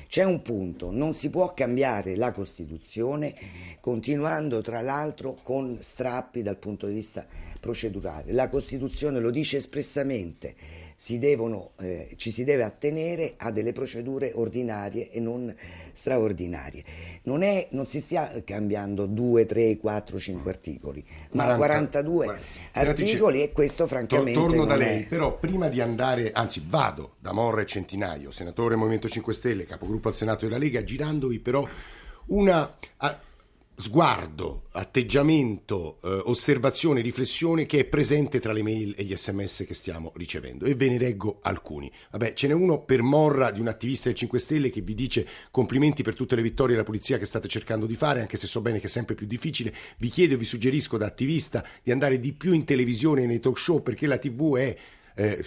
c'è 0.08 0.24
un 0.24 0.40
punto, 0.42 0.90
non 0.90 1.14
si 1.14 1.28
può 1.28 1.52
cambiare 1.52 2.16
la 2.16 2.32
Costituzione 2.32 3.34
continuando 3.80 4.62
tra 4.62 4.80
l'altro 4.80 5.36
con 5.42 5.78
strappi 5.80 6.42
dal 6.42 6.56
punto 6.56 6.86
di 6.86 6.94
vista 6.94 7.26
procedurale. 7.60 8.32
La 8.32 8.48
Costituzione 8.48 9.20
lo 9.20 9.30
dice 9.30 9.58
espressamente 9.58 10.54
si 11.00 11.20
devono, 11.20 11.70
eh, 11.78 12.14
ci 12.16 12.32
si 12.32 12.42
deve 12.42 12.64
attenere 12.64 13.34
a 13.36 13.52
delle 13.52 13.72
procedure 13.72 14.32
ordinarie 14.34 15.12
e 15.12 15.20
non 15.20 15.54
straordinarie. 15.92 16.84
Non, 17.22 17.42
è, 17.42 17.68
non 17.70 17.86
si 17.86 18.00
stia 18.00 18.42
cambiando 18.42 19.06
2, 19.06 19.46
3, 19.46 19.76
4, 19.76 20.18
5 20.18 20.50
articoli, 20.50 21.04
40, 21.30 21.36
ma 21.36 21.54
42 21.54 22.24
40. 22.24 22.44
articoli 22.72 23.42
e 23.42 23.52
questo 23.52 23.86
francamente... 23.86 24.32
torno 24.32 24.64
da 24.64 24.74
lei, 24.74 25.02
è... 25.02 25.06
però 25.06 25.38
prima 25.38 25.68
di 25.68 25.80
andare, 25.80 26.32
anzi 26.32 26.64
vado 26.66 27.14
da 27.20 27.30
Morra 27.30 27.60
e 27.60 27.66
Centinaio, 27.66 28.32
senatore 28.32 28.74
Movimento 28.74 29.08
5 29.08 29.32
Stelle, 29.32 29.66
capogruppo 29.66 30.08
al 30.08 30.14
Senato 30.14 30.46
della 30.46 30.58
Lega, 30.58 30.82
girandovi 30.82 31.38
però 31.38 31.64
una... 32.26 32.76
A, 32.96 33.20
sguardo, 33.80 34.64
atteggiamento, 34.72 35.98
eh, 36.02 36.08
osservazione, 36.24 37.00
riflessione 37.00 37.64
che 37.64 37.78
è 37.78 37.84
presente 37.84 38.40
tra 38.40 38.52
le 38.52 38.64
mail 38.64 38.92
e 38.96 39.04
gli 39.04 39.14
sms 39.14 39.64
che 39.68 39.72
stiamo 39.72 40.12
ricevendo 40.16 40.64
e 40.64 40.74
ve 40.74 40.88
ne 40.88 40.98
reggo 40.98 41.38
alcuni. 41.42 41.88
Vabbè, 42.10 42.32
ce 42.32 42.48
n'è 42.48 42.54
uno 42.54 42.82
per 42.82 43.02
Morra 43.02 43.52
di 43.52 43.60
un 43.60 43.68
attivista 43.68 44.08
del 44.08 44.18
5 44.18 44.38
Stelle 44.40 44.70
che 44.70 44.80
vi 44.80 44.96
dice 44.96 45.24
complimenti 45.52 46.02
per 46.02 46.16
tutte 46.16 46.34
le 46.34 46.42
vittorie 46.42 46.72
della 46.74 46.84
polizia 46.84 47.18
che 47.18 47.24
state 47.24 47.46
cercando 47.46 47.86
di 47.86 47.94
fare, 47.94 48.20
anche 48.20 48.36
se 48.36 48.48
so 48.48 48.60
bene 48.60 48.80
che 48.80 48.86
è 48.86 48.90
sempre 48.90 49.14
più 49.14 49.28
difficile. 49.28 49.72
Vi 49.96 50.08
chiedo 50.08 50.34
e 50.34 50.38
vi 50.38 50.44
suggerisco 50.44 50.96
da 50.96 51.06
attivista 51.06 51.64
di 51.80 51.92
andare 51.92 52.18
di 52.18 52.32
più 52.32 52.54
in 52.54 52.64
televisione 52.64 53.22
e 53.22 53.26
nei 53.26 53.38
talk 53.38 53.60
show 53.60 53.80
perché 53.80 54.08
la 54.08 54.18
TV 54.18 54.56
è 54.56 54.76
eh, 55.18 55.44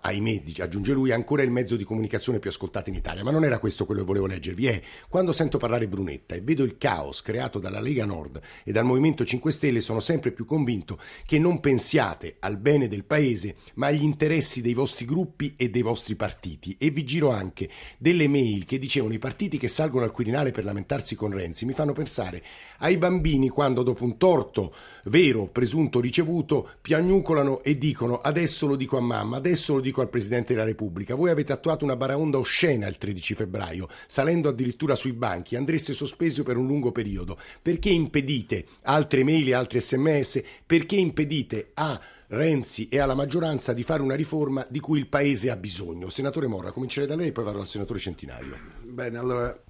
ahimè, 0.00 0.42
aggiunge 0.58 0.92
lui, 0.92 1.12
ancora 1.12 1.44
il 1.44 1.52
mezzo 1.52 1.76
di 1.76 1.84
comunicazione 1.84 2.40
più 2.40 2.50
ascoltato 2.50 2.90
in 2.90 2.96
Italia. 2.96 3.22
Ma 3.22 3.30
non 3.30 3.44
era 3.44 3.60
questo 3.60 3.86
quello 3.86 4.00
che 4.00 4.06
volevo 4.08 4.26
leggervi. 4.26 4.66
È 4.66 4.82
quando 5.08 5.30
sento 5.30 5.58
parlare 5.58 5.86
Brunetta 5.86 6.34
e 6.34 6.40
vedo 6.40 6.64
il 6.64 6.76
caos 6.76 7.22
creato 7.22 7.60
dalla 7.60 7.80
Lega 7.80 8.04
Nord 8.04 8.40
e 8.64 8.72
dal 8.72 8.84
Movimento 8.84 9.24
5 9.24 9.52
Stelle, 9.52 9.80
sono 9.80 10.00
sempre 10.00 10.32
più 10.32 10.44
convinto 10.44 10.98
che 11.24 11.38
non 11.38 11.60
pensiate 11.60 12.36
al 12.40 12.56
bene 12.56 12.88
del 12.88 13.04
paese, 13.04 13.54
ma 13.74 13.86
agli 13.86 14.02
interessi 14.02 14.60
dei 14.60 14.74
vostri 14.74 15.04
gruppi 15.04 15.54
e 15.56 15.70
dei 15.70 15.82
vostri 15.82 16.16
partiti. 16.16 16.74
E 16.76 16.90
vi 16.90 17.04
giro 17.04 17.30
anche 17.30 17.70
delle 17.98 18.26
mail 18.26 18.64
che 18.64 18.80
dicevano 18.80 19.14
i 19.14 19.20
partiti 19.20 19.56
che 19.56 19.68
salgono 19.68 20.04
al 20.04 20.10
Quirinale 20.10 20.50
per 20.50 20.64
lamentarsi 20.64 21.14
con 21.14 21.30
Renzi 21.30 21.64
mi 21.64 21.74
fanno 21.74 21.92
pensare 21.92 22.42
ai 22.78 22.96
bambini 22.96 23.48
quando 23.48 23.84
dopo 23.84 24.02
un 24.02 24.16
torto 24.16 24.74
vero, 25.04 25.46
presunto 25.46 26.00
ricevuto, 26.00 26.70
piagnucolano 26.80 27.62
e 27.62 27.78
dicono 27.78 28.18
adesso 28.18 28.66
lo 28.66 28.74
dico 28.74 28.96
a 28.96 29.00
mamma, 29.00 29.11
adesso 29.18 29.74
lo 29.74 29.80
dico 29.80 30.00
al 30.00 30.08
Presidente 30.08 30.52
della 30.52 30.64
Repubblica, 30.64 31.14
voi 31.14 31.30
avete 31.30 31.52
attuato 31.52 31.84
una 31.84 31.96
baraonda 31.96 32.38
oscena 32.38 32.86
il 32.86 32.98
13 32.98 33.34
febbraio, 33.34 33.88
salendo 34.06 34.48
addirittura 34.48 34.94
sui 34.94 35.12
banchi, 35.12 35.56
andreste 35.56 35.92
sospesi 35.92 36.42
per 36.42 36.56
un 36.56 36.66
lungo 36.66 36.92
periodo. 36.92 37.38
Perché 37.60 37.90
impedite 37.90 38.64
altre 38.82 39.24
mail 39.24 39.48
e 39.48 39.54
altri 39.54 39.80
sms? 39.80 40.42
Perché 40.66 40.96
impedite 40.96 41.70
a 41.74 42.00
Renzi 42.28 42.88
e 42.88 42.98
alla 42.98 43.14
maggioranza 43.14 43.72
di 43.72 43.82
fare 43.82 44.02
una 44.02 44.14
riforma 44.14 44.66
di 44.68 44.80
cui 44.80 44.98
il 44.98 45.08
Paese 45.08 45.50
ha 45.50 45.56
bisogno? 45.56 46.08
Senatore 46.08 46.46
Morra, 46.46 46.72
comincerei 46.72 47.08
da 47.08 47.16
lei 47.16 47.28
e 47.28 47.32
poi 47.32 47.44
vado 47.44 47.60
al 47.60 47.68
senatore 47.68 47.98
Centinaio. 47.98 48.56
Bene, 48.82 49.18
allora... 49.18 49.62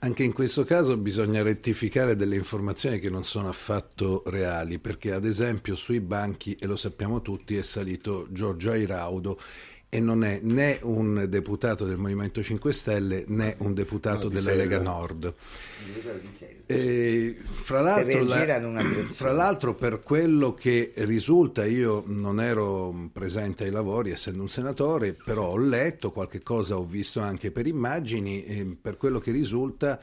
Anche 0.00 0.24
in 0.24 0.32
questo 0.32 0.64
caso 0.64 0.96
bisogna 0.96 1.42
rettificare 1.42 2.16
delle 2.16 2.34
informazioni 2.34 2.98
che 2.98 3.08
non 3.08 3.22
sono 3.22 3.48
affatto 3.48 4.24
reali, 4.26 4.80
perché 4.80 5.12
ad 5.12 5.24
esempio 5.24 5.76
sui 5.76 6.00
banchi, 6.00 6.56
e 6.56 6.66
lo 6.66 6.74
sappiamo 6.74 7.22
tutti, 7.22 7.56
è 7.56 7.62
salito 7.62 8.26
Giorgio 8.30 8.72
Airaudo 8.72 9.38
e 9.88 10.00
non 10.00 10.24
è 10.24 10.40
né 10.42 10.78
un 10.82 11.26
deputato 11.28 11.84
del 11.84 11.96
Movimento 11.96 12.42
5 12.42 12.72
Stelle 12.72 13.24
né 13.28 13.54
un 13.58 13.72
deputato 13.72 14.28
no, 14.28 14.34
della 14.34 14.54
Lega 14.54 14.80
Nord. 14.80 15.32
E, 16.66 17.36
fra, 17.40 17.80
l'altro, 17.80 18.24
la, 18.24 18.82
fra 19.04 19.32
l'altro, 19.32 19.74
per 19.74 20.00
quello 20.00 20.54
che 20.54 20.92
risulta, 20.96 21.64
io 21.64 22.02
non 22.06 22.40
ero 22.40 23.10
presente 23.12 23.64
ai 23.64 23.70
lavori 23.70 24.10
essendo 24.10 24.42
un 24.42 24.48
senatore, 24.48 25.12
però 25.12 25.50
ho 25.50 25.58
letto 25.58 26.10
qualche 26.10 26.42
cosa, 26.42 26.76
ho 26.76 26.84
visto 26.84 27.20
anche 27.20 27.52
per 27.52 27.66
immagini, 27.66 28.44
e 28.44 28.76
per 28.80 28.96
quello 28.96 29.20
che 29.20 29.30
risulta 29.30 30.00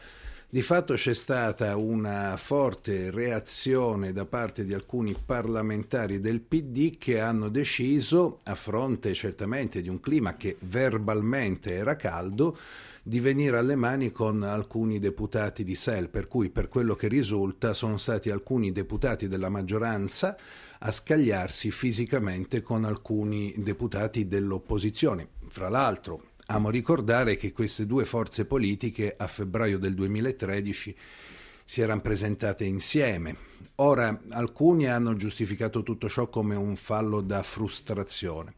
di 0.54 0.62
fatto 0.62 0.94
c'è 0.94 1.16
stata 1.16 1.76
una 1.78 2.38
forte 2.38 3.10
reazione 3.10 4.14
da 4.14 4.28
parte 4.28 4.66
di 4.66 4.76
alcuni 4.76 5.16
parlamentari 5.16 6.20
del 6.20 6.42
PD 6.42 7.00
che 7.00 7.20
hanno 7.20 7.50
deciso, 7.50 8.38
a 8.44 8.54
fronte 8.54 9.16
certamente 9.16 9.82
di 9.82 9.90
un 9.90 10.00
clima 10.00 10.38
che 10.38 10.58
verbalmente 10.60 11.74
era 11.74 11.96
caldo, 11.96 12.56
di 13.02 13.20
venire 13.20 13.58
alle 13.58 13.76
mani 13.76 14.12
con 14.12 14.44
alcuni 14.44 15.00
deputati 15.00 15.64
di 15.64 15.74
SEL, 15.74 16.10
per 16.10 16.28
cui 16.28 16.52
per 16.52 16.70
quello 16.70 16.94
che 16.94 17.08
risulta 17.08 17.74
sono 17.74 17.98
stati 17.98 18.30
alcuni 18.30 18.72
deputati 18.72 19.28
della 19.28 19.50
maggioranza 19.50 20.38
a 20.78 20.92
scagliarsi 20.92 21.72
fisicamente 21.72 22.62
con 22.62 22.86
alcuni 22.86 23.56
deputati 23.58 24.28
dell'opposizione. 24.28 25.30
Fra 25.48 25.70
l'altro, 25.70 26.33
Amo 26.48 26.70
ricordare 26.70 27.38
che 27.38 27.54
queste 27.54 27.86
due 27.86 28.04
forze 28.04 28.46
politiche 28.46 29.16
a 29.18 29.28
febbraio 29.28 29.80
del 29.80 29.94
2013 29.94 30.96
si 31.64 31.82
erano 31.82 32.02
presentate 32.02 32.66
insieme. 32.66 33.36
Ora, 33.76 34.22
alcuni 34.30 34.88
hanno 34.88 35.16
giustificato 35.16 35.84
tutto 35.84 36.10
ciò 36.10 36.28
come 36.28 36.56
un 36.56 36.76
fallo 36.76 37.22
da 37.22 37.42
frustrazione. 37.44 38.56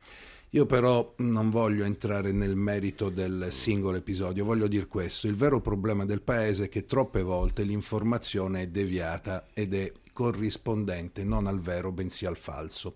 Io 0.56 0.66
però 0.66 1.14
non 1.18 1.50
voglio 1.50 1.84
entrare 1.84 2.32
nel 2.32 2.56
merito 2.56 3.10
del 3.10 3.48
singolo 3.50 3.98
episodio, 3.98 4.46
voglio 4.46 4.68
dire 4.68 4.88
questo, 4.88 5.28
il 5.28 5.36
vero 5.36 5.60
problema 5.60 6.06
del 6.06 6.22
Paese 6.22 6.66
è 6.66 6.70
che 6.70 6.86
troppe 6.86 7.24
volte 7.24 7.64
l'informazione 7.64 8.62
è 8.62 8.68
deviata 8.68 9.48
ed 9.54 9.74
è 9.74 9.92
corrispondente 10.14 11.26
non 11.26 11.48
al 11.48 11.60
vero 11.60 11.92
bensì 11.92 12.26
al 12.26 12.38
falso. 12.38 12.96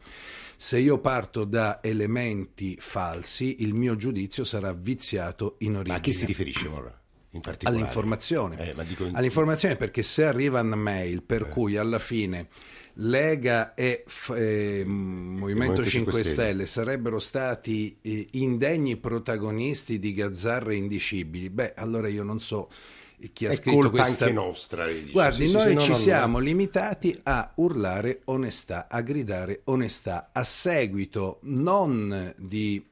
Se 0.55 0.79
io 0.79 0.99
parto 0.99 1.43
da 1.43 1.83
elementi 1.83 2.77
falsi, 2.79 3.57
il 3.59 3.73
mio 3.73 3.97
giudizio 3.97 4.45
sarà 4.45 4.71
viziato 4.71 5.55
in 5.59 5.75
origine. 5.75 5.95
Ma 5.95 5.95
a 5.95 5.99
chi 5.99 6.13
si 6.13 6.25
riferisce 6.25 6.67
ora? 6.69 6.98
All'informazione. 7.63 8.57
Eh, 8.57 8.73
in... 8.97 9.15
All'informazione 9.15 9.75
perché 9.75 10.01
se 10.01 10.25
arriva 10.25 10.61
una 10.61 10.75
mail 10.75 11.21
per 11.21 11.43
eh. 11.43 11.49
cui 11.49 11.77
alla 11.77 11.99
fine 11.99 12.47
Lega 12.93 13.75
e 13.75 14.03
eh, 14.35 14.83
Movimento 14.85 15.85
5 15.85 16.11
Stelle. 16.11 16.33
Stelle 16.33 16.65
sarebbero 16.65 17.19
stati 17.19 17.97
eh, 18.01 18.27
indegni 18.31 18.97
protagonisti 18.97 19.99
di 19.99 20.13
gazzarre 20.13 20.75
indicibili, 20.75 21.49
beh 21.49 21.73
allora 21.75 22.07
io 22.07 22.23
non 22.23 22.39
so 22.39 22.69
chi 23.33 23.45
ha 23.45 23.49
è 23.49 23.53
scritto 23.53 23.89
questa... 23.89 24.25
anche 24.25 24.33
nostra. 24.33 24.85
Guardi, 25.11 25.47
sì, 25.47 25.53
noi 25.53 25.71
sì, 25.71 25.79
ci 25.79 25.89
no, 25.89 25.95
siamo 25.95 26.37
no. 26.37 26.43
limitati 26.43 27.19
a 27.23 27.51
urlare 27.55 28.21
onestà, 28.25 28.87
a 28.89 29.01
gridare 29.01 29.61
onestà, 29.65 30.29
a 30.31 30.43
seguito 30.43 31.39
non 31.43 32.33
di 32.37 32.83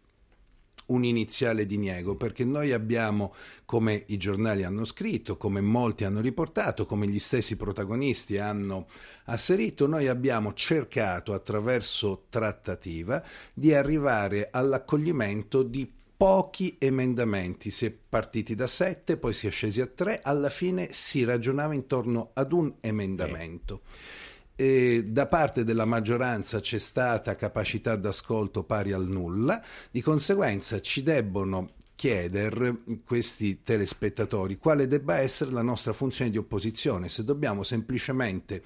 un 0.88 1.04
iniziale 1.04 1.66
diniego, 1.66 2.16
perché 2.16 2.44
noi 2.44 2.72
abbiamo, 2.72 3.34
come 3.66 4.04
i 4.08 4.18
giornali 4.18 4.64
hanno 4.64 4.86
scritto, 4.86 5.38
come 5.38 5.62
molti 5.62 6.04
hanno 6.04 6.22
riportato, 6.22 6.86
come 6.86 7.08
gli 7.08 7.20
stessi 7.20 7.56
protagonisti 7.56 8.38
hanno 8.38 8.88
asserito, 9.26 9.88
noi 9.88 10.08
abbiamo 10.08 10.54
cercato 10.54 11.34
attraverso 11.34 12.26
trattativa 12.30 13.24
di 13.54 13.74
arrivare 13.74 14.50
all'accoglimento 14.52 15.64
di 15.64 15.92
pochi 16.18 16.78
emendamenti, 16.80 17.70
si 17.70 17.86
è 17.86 17.92
partiti 17.92 18.56
da 18.56 18.66
sette, 18.66 19.18
poi 19.18 19.34
si 19.34 19.46
è 19.46 19.52
scesi 19.52 19.82
a 19.82 19.86
tre, 19.86 20.20
alla 20.24 20.50
fine 20.50 20.92
si 20.92 21.24
ragionava 21.24 21.74
intorno 21.74 22.32
ad 22.34 22.52
un 22.54 22.74
emendamento. 22.80 23.82
Eh 23.86 24.27
e 24.60 25.06
da 25.06 25.28
parte 25.28 25.64
della 25.64 25.86
maggioranza 25.86 26.60
c'è 26.60 26.80
stata 26.80 27.36
capacità 27.36 27.96
d'ascolto 27.96 28.64
pari 28.64 28.92
al 28.92 29.08
nulla, 29.08 29.62
di 29.92 30.02
conseguenza 30.02 30.82
ci 30.82 31.04
debbono 31.04 31.76
chiedere 31.98 32.78
questi 33.04 33.64
telespettatori 33.64 34.60
quale 34.60 34.88
debba 34.88 35.18
essere 35.18 35.50
la 35.50 35.64
nostra 35.64 35.94
funzione 35.94 36.30
di 36.30 36.38
opposizione, 36.38 37.10
se 37.10 37.24
dobbiamo 37.24 37.64
semplicemente 37.64 38.62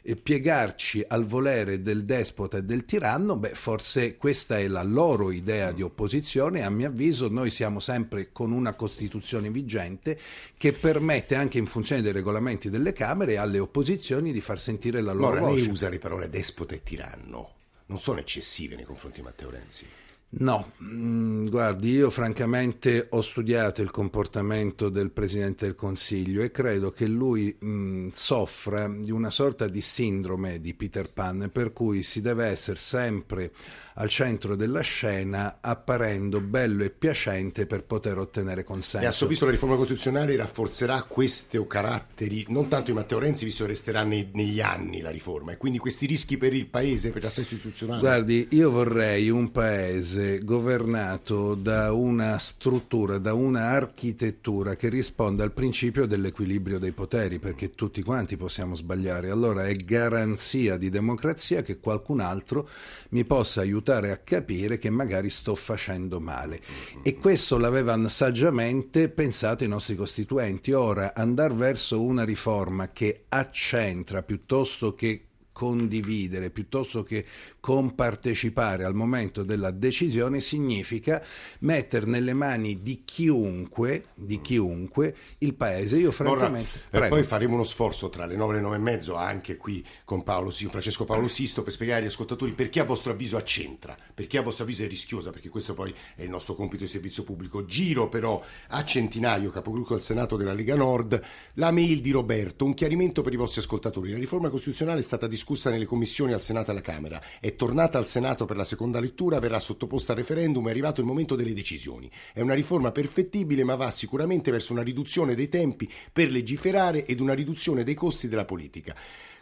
eh, 0.00 0.16
piegarci 0.16 1.04
al 1.06 1.26
volere 1.26 1.82
del 1.82 2.06
despota 2.06 2.56
e 2.56 2.62
del 2.62 2.86
tiranno, 2.86 3.36
beh, 3.36 3.54
forse 3.54 4.16
questa 4.16 4.58
è 4.58 4.66
la 4.66 4.82
loro 4.82 5.30
idea 5.30 5.72
di 5.72 5.82
opposizione. 5.82 6.62
A 6.62 6.70
mio 6.70 6.88
avviso, 6.88 7.28
noi 7.28 7.50
siamo 7.50 7.80
sempre 7.80 8.32
con 8.32 8.50
una 8.50 8.72
Costituzione 8.72 9.50
vigente 9.50 10.18
che 10.56 10.72
permette, 10.72 11.34
anche 11.34 11.58
in 11.58 11.66
funzione 11.66 12.00
dei 12.00 12.12
regolamenti 12.12 12.70
delle 12.70 12.94
Camere, 12.94 13.36
alle 13.36 13.58
opposizioni 13.58 14.32
di 14.32 14.40
far 14.40 14.58
sentire 14.58 15.02
la 15.02 15.12
loro 15.12 15.32
Ora, 15.32 15.40
voce. 15.40 15.60
Lei 15.60 15.68
usa 15.68 15.88
le 15.90 15.98
parole 15.98 16.30
despota 16.30 16.74
e 16.74 16.82
tiranno, 16.82 17.50
non 17.86 17.98
sono 17.98 18.20
eccessive 18.20 18.74
nei 18.74 18.86
confronti 18.86 19.18
di 19.18 19.26
Matteo 19.26 19.50
Renzi? 19.50 19.84
No, 20.32 20.74
mm, 20.80 21.48
guardi, 21.48 21.90
io 21.90 22.08
francamente 22.08 23.08
ho 23.10 23.20
studiato 23.20 23.82
il 23.82 23.90
comportamento 23.90 24.88
del 24.88 25.10
Presidente 25.10 25.64
del 25.64 25.74
Consiglio 25.74 26.42
e 26.42 26.52
credo 26.52 26.92
che 26.92 27.06
lui 27.06 27.56
mm, 27.64 28.10
soffra 28.12 28.86
di 28.86 29.10
una 29.10 29.30
sorta 29.30 29.66
di 29.66 29.80
sindrome 29.80 30.60
di 30.60 30.72
Peter 30.74 31.10
Pan, 31.10 31.50
per 31.52 31.72
cui 31.72 32.04
si 32.04 32.20
deve 32.20 32.46
essere 32.46 32.76
sempre 32.78 33.50
al 33.94 34.08
centro 34.08 34.54
della 34.54 34.82
scena, 34.82 35.58
apparendo 35.60 36.40
bello 36.40 36.84
e 36.84 36.90
piacente 36.90 37.66
per 37.66 37.82
poter 37.82 38.16
ottenere 38.16 38.62
consenso. 38.62 39.04
E 39.04 39.08
a 39.08 39.12
suo 39.12 39.26
avviso 39.26 39.46
la 39.46 39.50
riforma 39.50 39.74
costituzionale 39.74 40.36
rafforzerà 40.36 41.02
questi 41.02 41.58
caratteri, 41.66 42.46
non 42.50 42.68
tanto 42.68 42.92
di 42.92 42.96
Matteo 42.96 43.18
Renzi, 43.18 43.44
visto 43.44 43.64
che 43.64 43.70
resterà 43.70 44.04
nei, 44.04 44.30
negli 44.32 44.60
anni 44.60 45.00
la 45.00 45.10
riforma, 45.10 45.50
e 45.50 45.56
quindi 45.56 45.78
questi 45.78 46.06
rischi 46.06 46.38
per 46.38 46.54
il 46.54 46.66
Paese, 46.66 47.10
per 47.10 47.24
l'assetto 47.24 47.54
istituzionale? 47.54 48.00
Guardi, 48.00 48.46
io 48.52 48.70
vorrei 48.70 49.28
un 49.28 49.50
Paese 49.50 50.19
paese 50.20 50.44
governato 50.44 51.54
da 51.54 51.92
una 51.92 52.38
struttura, 52.38 53.18
da 53.18 53.32
una 53.32 53.68
architettura 53.68 54.76
che 54.76 54.88
risponde 54.88 55.42
al 55.42 55.52
principio 55.52 56.06
dell'equilibrio 56.06 56.78
dei 56.78 56.92
poteri, 56.92 57.38
perché 57.38 57.74
tutti 57.74 58.02
quanti 58.02 58.36
possiamo 58.36 58.74
sbagliare. 58.74 59.30
Allora 59.30 59.66
è 59.66 59.74
garanzia 59.74 60.76
di 60.76 60.90
democrazia 60.90 61.62
che 61.62 61.78
qualcun 61.78 62.20
altro 62.20 62.68
mi 63.10 63.24
possa 63.24 63.62
aiutare 63.62 64.10
a 64.10 64.18
capire 64.18 64.78
che 64.78 64.90
magari 64.90 65.30
sto 65.30 65.54
facendo 65.54 66.20
male. 66.20 66.60
E 67.02 67.16
questo 67.16 67.56
l'avevano 67.56 68.08
saggiamente 68.08 69.08
pensato 69.08 69.64
i 69.64 69.68
nostri 69.68 69.96
costituenti. 69.96 70.72
Ora 70.72 71.14
andare 71.14 71.54
verso 71.54 72.00
una 72.00 72.24
riforma 72.24 72.90
che 72.90 73.24
accentra 73.28 74.22
piuttosto 74.22 74.94
che 74.94 75.24
condividere 75.60 76.48
piuttosto 76.48 77.02
che 77.02 77.22
compartecipare 77.60 78.84
al 78.84 78.94
momento 78.94 79.42
della 79.42 79.70
decisione 79.70 80.40
significa 80.40 81.22
mettere 81.58 82.06
nelle 82.06 82.32
mani 82.32 82.80
di 82.80 83.02
chiunque, 83.04 84.06
di 84.14 84.40
chiunque 84.40 85.14
il 85.40 85.52
paese. 85.52 85.98
Io 85.98 86.12
francamente... 86.12 86.80
Ora, 86.92 87.04
eh, 87.04 87.08
poi 87.10 87.22
faremo 87.24 87.52
uno 87.52 87.64
sforzo 87.64 88.08
tra 88.08 88.24
le 88.24 88.36
9 88.36 88.54
e 88.54 88.56
le 88.56 88.62
9 88.62 88.76
e 88.76 88.78
mezzo 88.78 89.16
anche 89.16 89.58
qui 89.58 89.84
con 90.06 90.22
Paolo, 90.22 90.48
Francesco 90.48 91.04
Paolo 91.04 91.28
Sisto 91.28 91.62
per 91.62 91.74
spiegare 91.74 92.00
agli 92.00 92.06
ascoltatori 92.06 92.52
perché 92.52 92.80
a 92.80 92.84
vostro 92.84 93.12
avviso 93.12 93.36
accentra, 93.36 93.94
perché 94.14 94.38
a 94.38 94.42
vostro 94.42 94.64
avviso 94.64 94.84
è 94.84 94.88
rischiosa, 94.88 95.28
perché 95.28 95.50
questo 95.50 95.74
poi 95.74 95.94
è 96.16 96.22
il 96.22 96.30
nostro 96.30 96.54
compito 96.54 96.84
di 96.84 96.88
servizio 96.88 97.22
pubblico. 97.22 97.66
Giro 97.66 98.08
però 98.08 98.42
a 98.68 98.82
Centinaio, 98.82 99.50
capogruppo 99.50 99.92
al 99.92 100.00
Senato 100.00 100.38
della 100.38 100.54
Lega 100.54 100.74
Nord, 100.74 101.20
la 101.54 101.70
mail 101.70 102.00
di 102.00 102.12
Roberto, 102.12 102.64
un 102.64 102.72
chiarimento 102.72 103.20
per 103.20 103.34
i 103.34 103.36
vostri 103.36 103.60
ascoltatori. 103.60 104.10
La 104.10 104.16
riforma 104.16 104.48
costituzionale 104.48 105.00
è 105.00 105.02
stata 105.02 105.26
discussa 105.26 105.48
discussa 105.50 105.70
nelle 105.70 105.84
commissioni 105.84 106.32
al 106.32 106.40
Senato 106.40 106.68
e 106.68 106.72
alla 106.72 106.80
Camera, 106.80 107.20
è 107.40 107.56
tornata 107.56 107.98
al 107.98 108.06
Senato 108.06 108.46
per 108.46 108.56
la 108.56 108.62
seconda 108.62 109.00
lettura, 109.00 109.40
verrà 109.40 109.58
sottoposta 109.58 110.12
al 110.12 110.18
referendum, 110.18 110.68
è 110.68 110.70
arrivato 110.70 111.00
il 111.00 111.06
momento 111.06 111.34
delle 111.34 111.52
decisioni. 111.52 112.08
È 112.32 112.40
una 112.40 112.54
riforma 112.54 112.92
perfettibile, 112.92 113.64
ma 113.64 113.74
va 113.74 113.90
sicuramente 113.90 114.52
verso 114.52 114.72
una 114.72 114.82
riduzione 114.82 115.34
dei 115.34 115.48
tempi 115.48 115.90
per 116.12 116.30
legiferare 116.30 117.04
ed 117.04 117.18
una 117.18 117.34
riduzione 117.34 117.82
dei 117.82 117.94
costi 117.94 118.28
della 118.28 118.44
politica. 118.44 118.94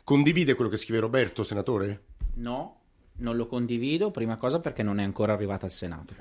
Condivide 0.02 0.54
quello 0.54 0.70
che 0.70 0.78
scrive 0.78 1.00
Roberto, 1.00 1.42
senatore? 1.42 2.04
No, 2.36 2.80
non 3.16 3.36
lo 3.36 3.46
condivido, 3.46 4.10
prima 4.10 4.36
cosa 4.36 4.60
perché 4.60 4.82
non 4.82 5.00
è 5.00 5.04
ancora 5.04 5.34
arrivata 5.34 5.66
al 5.66 5.72
Senato 5.72 6.14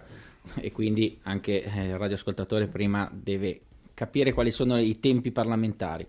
e 0.56 0.72
quindi 0.74 1.18
anche 1.24 1.64
eh, 1.64 1.86
il 1.86 1.98
radioascoltatore 1.98 2.68
prima 2.68 3.10
deve 3.14 3.60
capire 3.94 4.34
quali 4.34 4.52
sono 4.52 4.78
i 4.78 5.00
tempi 5.00 5.32
parlamentari. 5.32 6.06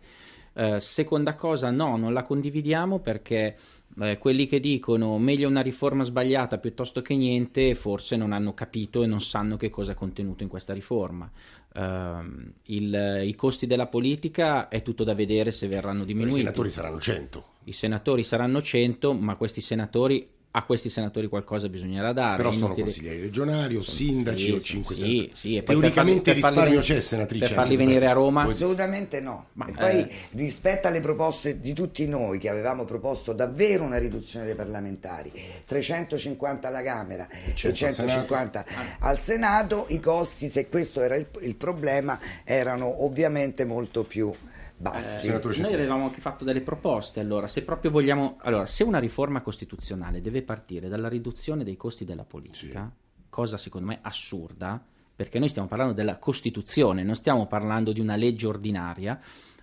Eh, 0.59 0.81
seconda 0.81 1.37
cosa, 1.37 1.71
no, 1.71 1.97
non 1.97 2.13
la 2.13 2.25
condividiamo 2.25 2.99
perché 2.99 3.57
eh, 4.01 4.19
quelli 4.19 4.49
che 4.49 4.59
dicono 4.59 5.17
meglio 5.17 5.47
una 5.47 5.61
riforma 5.61 6.03
sbagliata 6.03 6.59
piuttosto 6.59 7.01
che 7.01 7.15
niente, 7.15 7.77
forse 7.77 8.17
non 8.17 8.33
hanno 8.33 8.55
capito 8.55 9.05
e 9.05 9.07
non 9.07 9.21
sanno 9.21 9.57
che 9.57 9.71
cosa 9.71 9.93
è 9.93 9.95
contenuto 9.95 10.43
in 10.43 10.49
questa 10.49 10.73
riforma. 10.73 11.31
Uh, 11.75 12.51
il, 12.65 13.23
I 13.25 13.35
costi 13.37 13.69
della 13.69 13.87
politica 13.87 14.67
è 14.67 14.83
tutto 14.83 15.05
da 15.05 15.15
vedere 15.15 15.53
se 15.53 15.69
verranno 15.69 16.03
diminuiti. 16.03 16.39
I 16.39 16.43
senatori 16.43 16.71
saranno 16.71 17.01
100. 17.01 17.45
I 17.65 17.73
senatori 17.73 18.25
saranno 18.25 18.61
100, 18.61 19.13
ma 19.13 19.37
questi 19.37 19.61
senatori 19.61 20.29
a 20.51 20.65
questi 20.65 20.89
senatori 20.89 21.27
qualcosa 21.27 21.69
bisognerà 21.69 22.13
dare. 22.13 22.37
Però 22.37 22.51
sono 22.51 22.67
inutile... 22.67 22.85
consiglieri 22.87 23.21
regionali 23.21 23.77
o 23.77 23.83
sindaci 23.83 24.45
sì, 24.45 24.51
o 24.51 24.61
cinque 24.61 24.95
sì, 24.95 25.01
senatori. 25.01 25.31
Sì, 25.35 25.57
e 25.57 25.63
Teoricamente 25.63 26.31
il 26.31 26.37
risparmio 26.37 26.63
venire, 26.63 26.81
c'è, 26.81 27.01
senatrice. 27.01 27.45
Per 27.45 27.55
farli 27.55 27.77
venire 27.77 28.07
a 28.07 28.13
Roma? 28.13 28.43
Assolutamente 28.43 29.21
no. 29.21 29.49
Ma, 29.53 29.67
e 29.67 29.73
poi 29.73 30.01
eh... 30.01 30.11
rispetto 30.33 30.89
alle 30.89 31.01
proposte 31.01 31.61
di 31.61 31.75
tutti 31.75 32.07
noi 32.07 32.39
che 32.39 32.49
avevamo 32.49 32.85
proposto 32.85 33.33
davvero 33.33 33.85
una 33.85 33.99
riduzione 33.99 34.47
dei 34.47 34.55
parlamentari, 34.55 35.31
350 35.67 36.67
alla 36.67 36.83
Camera 36.83 37.29
e 37.29 37.55
150 37.55 38.65
Senato. 38.67 38.97
al 39.01 39.19
Senato, 39.19 39.87
i 39.91 40.01
costi, 40.01 40.49
se 40.49 40.69
questo 40.69 41.03
era 41.03 41.15
il, 41.15 41.27
il 41.43 41.57
problema, 41.57 42.19
erano 42.45 43.05
ovviamente 43.05 43.65
molto 43.65 44.03
più 44.05 44.33
bassi. 44.79 45.29
Eh, 45.29 45.41
noi 45.61 45.75
avevamo 45.75 46.05
anche 46.05 46.21
fatto 46.21 46.45
delle 46.45 46.61
proposte, 46.61 47.21
allora 47.21 47.47
se 47.47 47.65
proprio 47.65 47.91
vogliamo, 47.91 48.37
allora 48.41 48.65
se 48.65 48.85
una 48.85 48.99
riforma 48.99 49.43
costituzionale 49.43 50.21
deve 50.21 50.43
partire 50.43 50.89
dalla 50.89 51.09
riduzione 51.09 51.65
dei 51.65 51.77
costi 51.77 52.05
della 52.05 52.25
politica, 52.25 52.91
sì. 52.91 53.23
cosa 53.29 53.57
secondo 53.57 53.89
me 53.89 53.99
assurda, 54.01 54.83
perché 55.15 55.39
noi 55.39 55.49
stiamo 55.49 55.67
parlando 55.69 55.95
della 55.95 56.19
Costituzione, 56.19 57.03
non 57.03 57.17
stiamo 57.17 57.47
parlando 57.47 57.93
di 57.93 58.01
una 58.01 58.15
legge 58.15 58.47
ordinaria, 58.47 59.21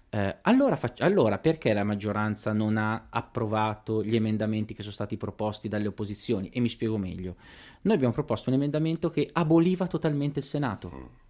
eh, 0.10 0.38
allora, 0.42 0.76
fac- 0.76 1.02
allora, 1.02 1.40
perché 1.40 1.74
la 1.74 1.84
maggioranza 1.84 2.54
non 2.54 2.78
ha 2.78 3.08
approvato 3.10 4.04
gli 4.04 4.16
emendamenti 4.16 4.74
che 4.74 4.82
sono 4.82 4.94
stati 4.94 5.18
proposti 5.18 5.68
dalle 5.68 5.88
opposizioni? 5.88 6.50
E 6.50 6.60
mi 6.60 6.70
spiego 6.70 6.98
meglio. 6.98 7.36
Noi 7.82 7.96
abbiamo 7.96 8.14
proposto 8.14 8.50
un 8.50 8.56
emendamento 8.56 9.10
che 9.10 9.30
aboliva 9.34 9.88
totalmente 9.88 10.40
il 10.40 10.46
Senato. 10.46 10.92
Mm 10.94 11.25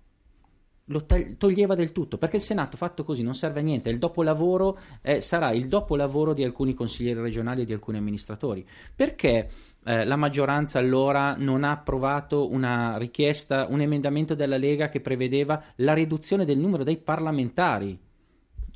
lo 0.89 1.05
toglieva 1.37 1.73
del 1.73 1.91
tutto 1.91 2.17
perché 2.17 2.35
il 2.35 2.41
Senato 2.43 2.77
fatto 2.77 3.03
così 3.03 3.23
non 3.23 3.33
serve 3.33 3.61
a 3.61 3.63
niente 3.63 3.89
il 3.89 3.97
dopolavoro 3.97 4.77
eh, 5.01 5.19
sarà 5.19 5.51
il 5.51 5.67
dopolavoro 5.67 6.33
di 6.33 6.43
alcuni 6.43 6.75
consiglieri 6.75 7.19
regionali 7.19 7.63
e 7.63 7.65
di 7.65 7.73
alcuni 7.73 7.97
amministratori 7.97 8.63
perché 8.95 9.49
eh, 9.83 10.05
la 10.05 10.15
maggioranza 10.15 10.77
allora 10.77 11.35
non 11.35 11.63
ha 11.63 11.71
approvato 11.71 12.51
una 12.51 12.97
richiesta 12.97 13.65
un 13.67 13.81
emendamento 13.81 14.35
della 14.35 14.57
Lega 14.57 14.89
che 14.89 15.01
prevedeva 15.01 15.63
la 15.77 15.93
riduzione 15.93 16.45
del 16.45 16.59
numero 16.59 16.83
dei 16.83 16.97
parlamentari 16.97 17.99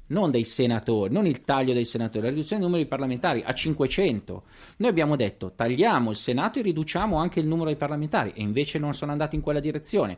non 0.10 0.32
dei 0.32 0.44
senatori, 0.44 1.14
non 1.14 1.28
il 1.28 1.42
taglio 1.42 1.74
dei 1.74 1.86
senatori, 1.86 2.24
la 2.24 2.30
riduzione 2.32 2.62
del 2.62 2.72
numero 2.72 2.82
dei 2.82 2.90
parlamentari 2.90 3.44
a 3.46 3.54
500. 3.54 4.44
Noi 4.78 4.90
abbiamo 4.90 5.16
detto 5.16 5.54
tagliamo 5.54 6.10
il 6.10 6.16
Senato 6.16 6.58
e 6.58 6.64
riduciamo 6.64 7.16
anche 7.16 7.40
il 7.40 7.46
numero 7.46 7.68
dei 7.68 7.78
parlamentari 7.78 8.32
e 8.34 8.42
invece 8.42 8.80
non 8.80 8.96
sono 8.96 9.12
andati 9.12 9.36
in 9.36 9.44
quella 9.44 9.60
direzione. 9.60 10.18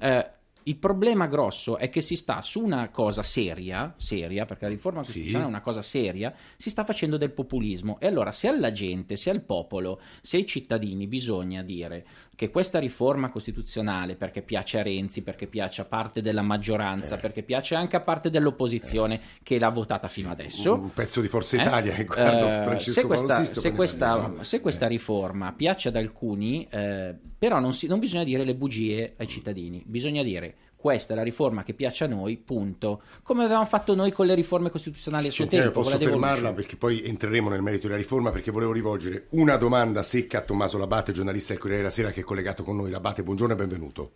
Eh, 0.00 0.30
il 0.64 0.76
problema 0.76 1.26
grosso 1.26 1.78
è 1.78 1.88
che 1.88 2.00
si 2.00 2.16
sta 2.16 2.42
su 2.42 2.60
una 2.60 2.90
cosa 2.90 3.22
seria, 3.22 3.94
seria, 3.96 4.44
perché 4.44 4.64
la 4.64 4.70
riforma 4.70 5.00
costituzionale 5.00 5.44
sì. 5.44 5.50
è 5.50 5.54
una 5.54 5.62
cosa 5.62 5.82
seria, 5.82 6.34
si 6.56 6.70
sta 6.70 6.84
facendo 6.84 7.16
del 7.16 7.30
populismo. 7.30 7.98
E 8.00 8.06
allora 8.06 8.30
se 8.30 8.48
alla 8.48 8.72
gente, 8.72 9.16
se 9.16 9.30
al 9.30 9.42
popolo, 9.42 10.00
se 10.20 10.36
ai 10.36 10.46
cittadini 10.46 11.06
bisogna 11.06 11.62
dire 11.62 12.04
che 12.40 12.50
questa 12.50 12.78
riforma 12.78 13.30
costituzionale, 13.30 14.16
perché 14.16 14.42
piace 14.42 14.78
a 14.78 14.82
Renzi, 14.82 15.22
perché 15.22 15.46
piace 15.46 15.82
a 15.82 15.84
parte 15.84 16.22
della 16.22 16.42
maggioranza, 16.42 17.16
eh. 17.16 17.20
perché 17.20 17.42
piace 17.42 17.74
anche 17.74 17.96
a 17.96 18.00
parte 18.00 18.30
dell'opposizione 18.30 19.14
eh. 19.16 19.20
che 19.42 19.58
l'ha 19.58 19.68
votata 19.68 20.08
fino 20.08 20.30
adesso. 20.30 20.72
Un 20.72 20.90
pezzo 20.92 21.20
di 21.20 21.28
Forza 21.28 21.56
eh? 21.56 21.60
Italia, 21.60 21.94
eh? 21.94 22.06
eh 22.06 22.80
se, 22.80 23.04
questa, 23.04 23.44
se, 23.44 23.72
questa, 23.72 24.32
se 24.40 24.60
questa, 24.60 24.86
riforma 24.86 25.52
piace 25.52 25.88
ad 25.88 25.96
alcuni, 25.96 26.66
eh, 26.70 27.14
però 27.38 27.58
non, 27.58 27.74
si, 27.74 27.86
non 27.86 27.98
bisogna 27.98 28.24
dire 28.24 28.44
le 28.44 28.54
bugie 28.54 29.14
ai 29.18 29.28
cittadini, 29.28 29.82
bisogna 29.86 30.22
dire 30.22 30.54
questa 30.80 31.12
è 31.12 31.16
la 31.16 31.22
riforma 31.22 31.62
che 31.62 31.74
piace 31.74 32.04
a 32.04 32.06
noi, 32.06 32.38
punto. 32.38 33.02
Come 33.22 33.44
avevamo 33.44 33.66
fatto 33.66 33.94
noi 33.94 34.12
con 34.12 34.24
le 34.24 34.34
riforme 34.34 34.70
costituzionali 34.70 35.28
a 35.28 35.30
suo 35.30 35.46
tempo. 35.46 35.70
Posso 35.72 35.98
fermarla 35.98 36.54
perché 36.54 36.76
poi 36.76 37.04
entreremo 37.04 37.50
nel 37.50 37.60
merito 37.60 37.86
della 37.86 37.98
riforma 37.98 38.30
perché 38.30 38.50
volevo 38.50 38.72
rivolgere 38.72 39.26
una 39.30 39.56
domanda 39.56 40.02
secca 40.02 40.38
a 40.38 40.40
Tommaso 40.42 40.78
Labate, 40.78 41.12
giornalista 41.12 41.52
del 41.52 41.60
Corriere 41.60 41.82
della 41.82 41.94
Sera 41.94 42.10
che 42.12 42.20
è 42.20 42.24
collegato 42.24 42.64
con 42.64 42.76
noi. 42.76 42.90
Labate, 42.90 43.22
buongiorno 43.22 43.52
e 43.52 43.56
benvenuto. 43.56 44.12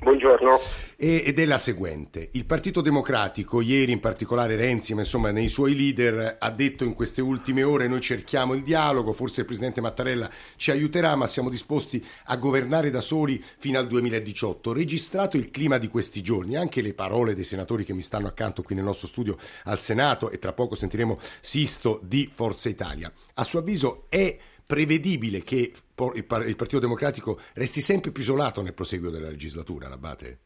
Buongiorno. 0.00 0.60
ed 0.96 1.40
è 1.40 1.44
la 1.44 1.58
seguente. 1.58 2.28
Il 2.34 2.44
Partito 2.44 2.80
Democratico, 2.80 3.60
ieri 3.60 3.90
in 3.90 3.98
particolare 3.98 4.54
Renzi, 4.54 4.94
ma 4.94 5.00
insomma 5.00 5.32
nei 5.32 5.48
suoi 5.48 5.74
leader, 5.74 6.36
ha 6.38 6.50
detto 6.50 6.84
in 6.84 6.92
queste 6.92 7.20
ultime 7.20 7.64
ore 7.64 7.88
noi 7.88 8.00
cerchiamo 8.00 8.54
il 8.54 8.62
dialogo, 8.62 9.12
forse 9.12 9.40
il 9.40 9.46
Presidente 9.46 9.80
Mattarella 9.80 10.30
ci 10.54 10.70
aiuterà, 10.70 11.16
ma 11.16 11.26
siamo 11.26 11.50
disposti 11.50 12.04
a 12.26 12.36
governare 12.36 12.90
da 12.90 13.00
soli 13.00 13.42
fino 13.58 13.80
al 13.80 13.88
2018. 13.88 14.72
Registrato 14.72 15.36
il 15.36 15.50
clima 15.50 15.78
di 15.78 15.88
questi 15.88 16.22
giorni, 16.22 16.54
anche 16.54 16.80
le 16.80 16.94
parole 16.94 17.34
dei 17.34 17.42
senatori 17.42 17.84
che 17.84 17.92
mi 17.92 18.02
stanno 18.02 18.28
accanto 18.28 18.62
qui 18.62 18.76
nel 18.76 18.84
nostro 18.84 19.08
studio 19.08 19.36
al 19.64 19.80
Senato 19.80 20.30
e 20.30 20.38
tra 20.38 20.52
poco 20.52 20.76
sentiremo 20.76 21.18
Sisto 21.40 21.98
di 22.04 22.28
Forza 22.32 22.68
Italia. 22.68 23.12
A 23.34 23.42
suo 23.42 23.58
avviso 23.58 24.04
è 24.08 24.36
prevedibile 24.68 25.40
che 25.40 25.72
il 26.14 26.56
Partito 26.56 26.78
Democratico 26.78 27.40
resti 27.54 27.80
sempre 27.80 28.10
più 28.10 28.20
isolato 28.20 28.60
nel 28.60 28.74
proseguo 28.74 29.08
della 29.08 29.30
legislatura, 29.30 29.88
l'Abate? 29.88 30.38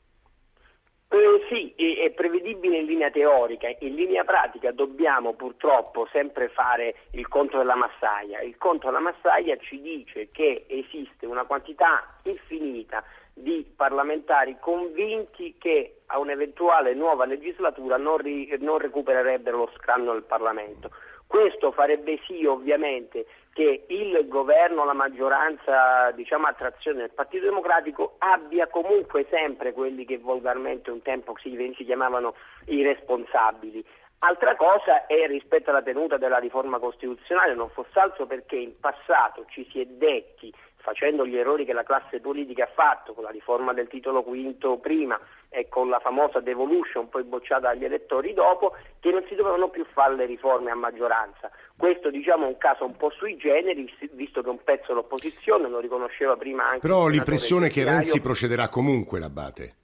Eh, 1.09 1.45
sì, 1.49 1.75
è 1.75 2.09
prevedibile 2.13 2.79
in 2.79 2.87
linea 2.87 3.11
teorica, 3.11 3.67
in 3.81 3.97
linea 3.97 4.23
pratica 4.23 4.71
dobbiamo 4.71 5.35
purtroppo 5.35 6.09
sempre 6.13 6.49
fare 6.49 6.95
il 7.15 7.27
conto 7.27 7.59
della 7.59 7.75
massaia. 7.75 8.41
Il 8.43 8.57
conto 8.59 8.87
della 8.87 9.01
massaia 9.01 9.57
ci 9.57 9.81
dice 9.81 10.29
che 10.31 10.67
esiste 10.69 11.27
una 11.27 11.45
quantità 11.45 12.21
infinita 12.23 13.03
di 13.35 13.67
parlamentari 13.75 14.57
convinti 14.61 15.57
che 15.59 16.03
a 16.07 16.21
un'eventuale 16.21 16.95
nuova 16.95 17.25
legislatura 17.25 17.97
non, 17.97 18.19
ri- 18.19 18.57
non 18.61 18.79
recupererebbero 18.79 19.57
lo 19.57 19.71
scranno 19.77 20.13
del 20.13 20.23
Parlamento. 20.23 20.91
Questo 21.27 21.73
farebbe 21.73 22.21
sì 22.27 22.45
ovviamente 22.45 23.27
che 23.53 23.85
il 23.89 24.27
governo, 24.29 24.85
la 24.85 24.95
maggioranza, 24.95 26.11
diciamo 26.13 26.47
a 26.47 26.55
trazione 26.55 27.01
del 27.01 27.11
Partito 27.11 27.45
Democratico 27.45 28.15
abbia 28.19 28.67
comunque 28.69 29.27
sempre 29.31 29.73
quelli 29.73 30.05
che 30.05 30.19
volgarmente 30.19 30.91
un 30.91 31.03
tempo 31.03 31.35
si, 31.39 31.75
si 31.77 31.85
chiamavano 31.85 32.35
i 32.67 32.83
responsabili. 32.83 33.85
Altra 34.21 34.55
cosa 34.57 35.07
è 35.07 35.27
rispetto 35.27 35.71
alla 35.71 35.83
tenuta 35.83 36.17
della 36.17 36.39
riforma 36.39 36.79
costituzionale, 36.79 37.55
non 37.55 37.69
fosse 37.71 37.99
altro 37.99 38.25
perché 38.27 38.57
in 38.57 38.79
passato 38.79 39.45
ci 39.49 39.69
si 39.71 39.81
è 39.81 39.85
detti 39.85 40.53
facendo 40.77 41.27
gli 41.27 41.37
errori 41.37 41.65
che 41.65 41.73
la 41.73 41.85
classe 41.85 42.21
politica 42.21 42.65
ha 42.65 42.71
fatto 42.73 43.15
con 43.15 43.25
la 43.25 43.31
riforma 43.31 43.73
del 43.73 43.89
titolo 43.89 44.23
quinto 44.23 44.79
prima 44.79 45.19
e 45.53 45.69
con 45.69 45.91
la 45.91 46.01
famosa 46.01 46.41
devolution 46.41 47.11
poi 47.11 47.25
bocciata 47.25 47.69
dagli 47.69 47.85
elettori 47.85 48.33
dopo, 48.33 48.75
che 49.01 49.11
non 49.11 49.23
si 49.29 49.35
dovevano 49.35 49.69
più 49.69 49.85
fare 49.93 50.17
le 50.17 50.25
riforme 50.25 50.71
a 50.71 50.75
maggioranza. 50.75 51.51
Questo 51.77 52.11
diciamo, 52.11 52.47
è 52.47 52.49
un 52.49 52.59
caso 52.59 52.85
un 52.85 52.97
po' 52.97 53.11
sui 53.11 53.37
generis, 53.37 53.93
visto 54.13 54.43
che 54.43 54.49
un 54.49 54.63
pezzo 54.65 54.87
dell'opposizione 54.89 55.69
lo 55.69 55.79
riconosceva 55.79 56.37
prima 56.37 56.65
anche... 56.65 56.81
Però 56.81 57.07
l'impressione 57.07 57.67
è 57.67 57.71
che 57.71 57.85
Renzi 57.85 58.23
procederà 58.23 58.69
comunque, 58.69 59.19
l'Abate. 59.19 59.75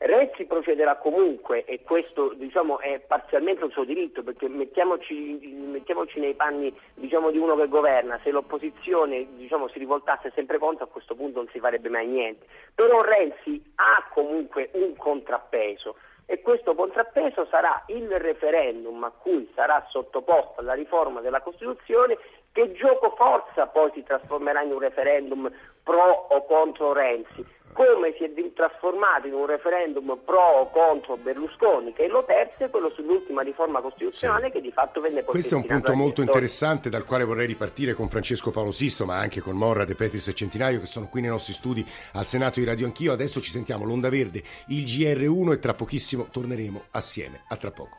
Renzi 0.00 0.44
procederà 0.44 0.96
comunque 0.96 1.64
e 1.64 1.82
questo 1.82 2.32
diciamo, 2.34 2.78
è 2.78 3.00
parzialmente 3.00 3.64
un 3.64 3.72
suo 3.72 3.82
diritto 3.82 4.22
perché 4.22 4.48
mettiamoci, 4.48 5.14
mettiamoci 5.14 6.20
nei 6.20 6.34
panni 6.34 6.72
diciamo, 6.94 7.32
di 7.32 7.38
uno 7.38 7.56
che 7.56 7.66
governa, 7.66 8.20
se 8.22 8.30
l'opposizione 8.30 9.26
diciamo, 9.36 9.66
si 9.66 9.80
rivoltasse 9.80 10.30
sempre 10.36 10.58
contro 10.58 10.84
a 10.84 10.88
questo 10.88 11.16
punto 11.16 11.40
non 11.40 11.48
si 11.50 11.58
farebbe 11.58 11.88
mai 11.88 12.06
niente, 12.06 12.46
però 12.76 13.02
Renzi 13.02 13.60
ha 13.74 14.08
comunque 14.12 14.70
un 14.74 14.94
contrappeso 14.94 15.96
e 16.26 16.42
questo 16.42 16.74
contrappeso 16.74 17.46
sarà 17.46 17.82
il 17.86 18.08
referendum 18.20 19.02
a 19.02 19.10
cui 19.10 19.50
sarà 19.54 19.84
sottoposta 19.88 20.62
la 20.62 20.74
riforma 20.74 21.20
della 21.20 21.40
Costituzione 21.40 22.18
che 22.58 22.72
gioco 22.72 23.14
forza 23.16 23.68
poi 23.68 23.88
si 23.94 24.02
trasformerà 24.02 24.62
in 24.62 24.72
un 24.72 24.80
referendum 24.80 25.48
pro 25.84 26.26
o 26.28 26.44
contro 26.44 26.92
Renzi 26.92 27.56
come 27.72 28.12
si 28.16 28.24
è 28.24 28.32
trasformato 28.54 29.28
in 29.28 29.34
un 29.34 29.46
referendum 29.46 30.18
pro 30.24 30.40
o 30.40 30.70
contro 30.70 31.16
Berlusconi, 31.16 31.92
che 31.92 32.06
è 32.06 32.08
lo 32.08 32.24
terzo 32.24 32.64
e 32.64 32.70
quello 32.70 32.90
sull'ultima 32.90 33.42
riforma 33.42 33.80
costituzionale 33.80 34.46
sì. 34.46 34.52
che 34.52 34.60
di 34.60 34.72
fatto 34.72 35.00
venne 35.00 35.22
poi 35.22 35.34
Questo 35.34 35.54
è 35.54 35.58
un 35.58 35.66
punto 35.66 35.94
molto 35.94 36.20
interessante 36.20 36.88
dal 36.88 37.04
quale 37.04 37.22
vorrei 37.22 37.46
ripartire 37.46 37.94
con 37.94 38.08
Francesco 38.08 38.50
Paolo 38.50 38.72
Sisto, 38.72 39.04
ma 39.04 39.18
anche 39.18 39.40
con 39.40 39.54
Morra, 39.54 39.84
De 39.84 39.94
Petris 39.94 40.26
e 40.26 40.34
Centinaio 40.34 40.80
che 40.80 40.86
sono 40.86 41.06
qui 41.08 41.20
nei 41.20 41.30
nostri 41.30 41.52
studi 41.52 41.86
al 42.14 42.26
Senato 42.26 42.58
di 42.58 42.66
Radio 42.66 42.86
Anch'io. 42.86 43.12
Adesso 43.12 43.40
ci 43.40 43.50
sentiamo 43.50 43.84
l'Onda 43.84 44.08
Verde, 44.08 44.42
il 44.68 44.82
GR1 44.82 45.52
e 45.52 45.58
tra 45.60 45.74
pochissimo 45.74 46.26
torneremo 46.32 46.86
assieme. 46.90 47.44
A 47.48 47.56
tra 47.56 47.70
poco. 47.70 47.98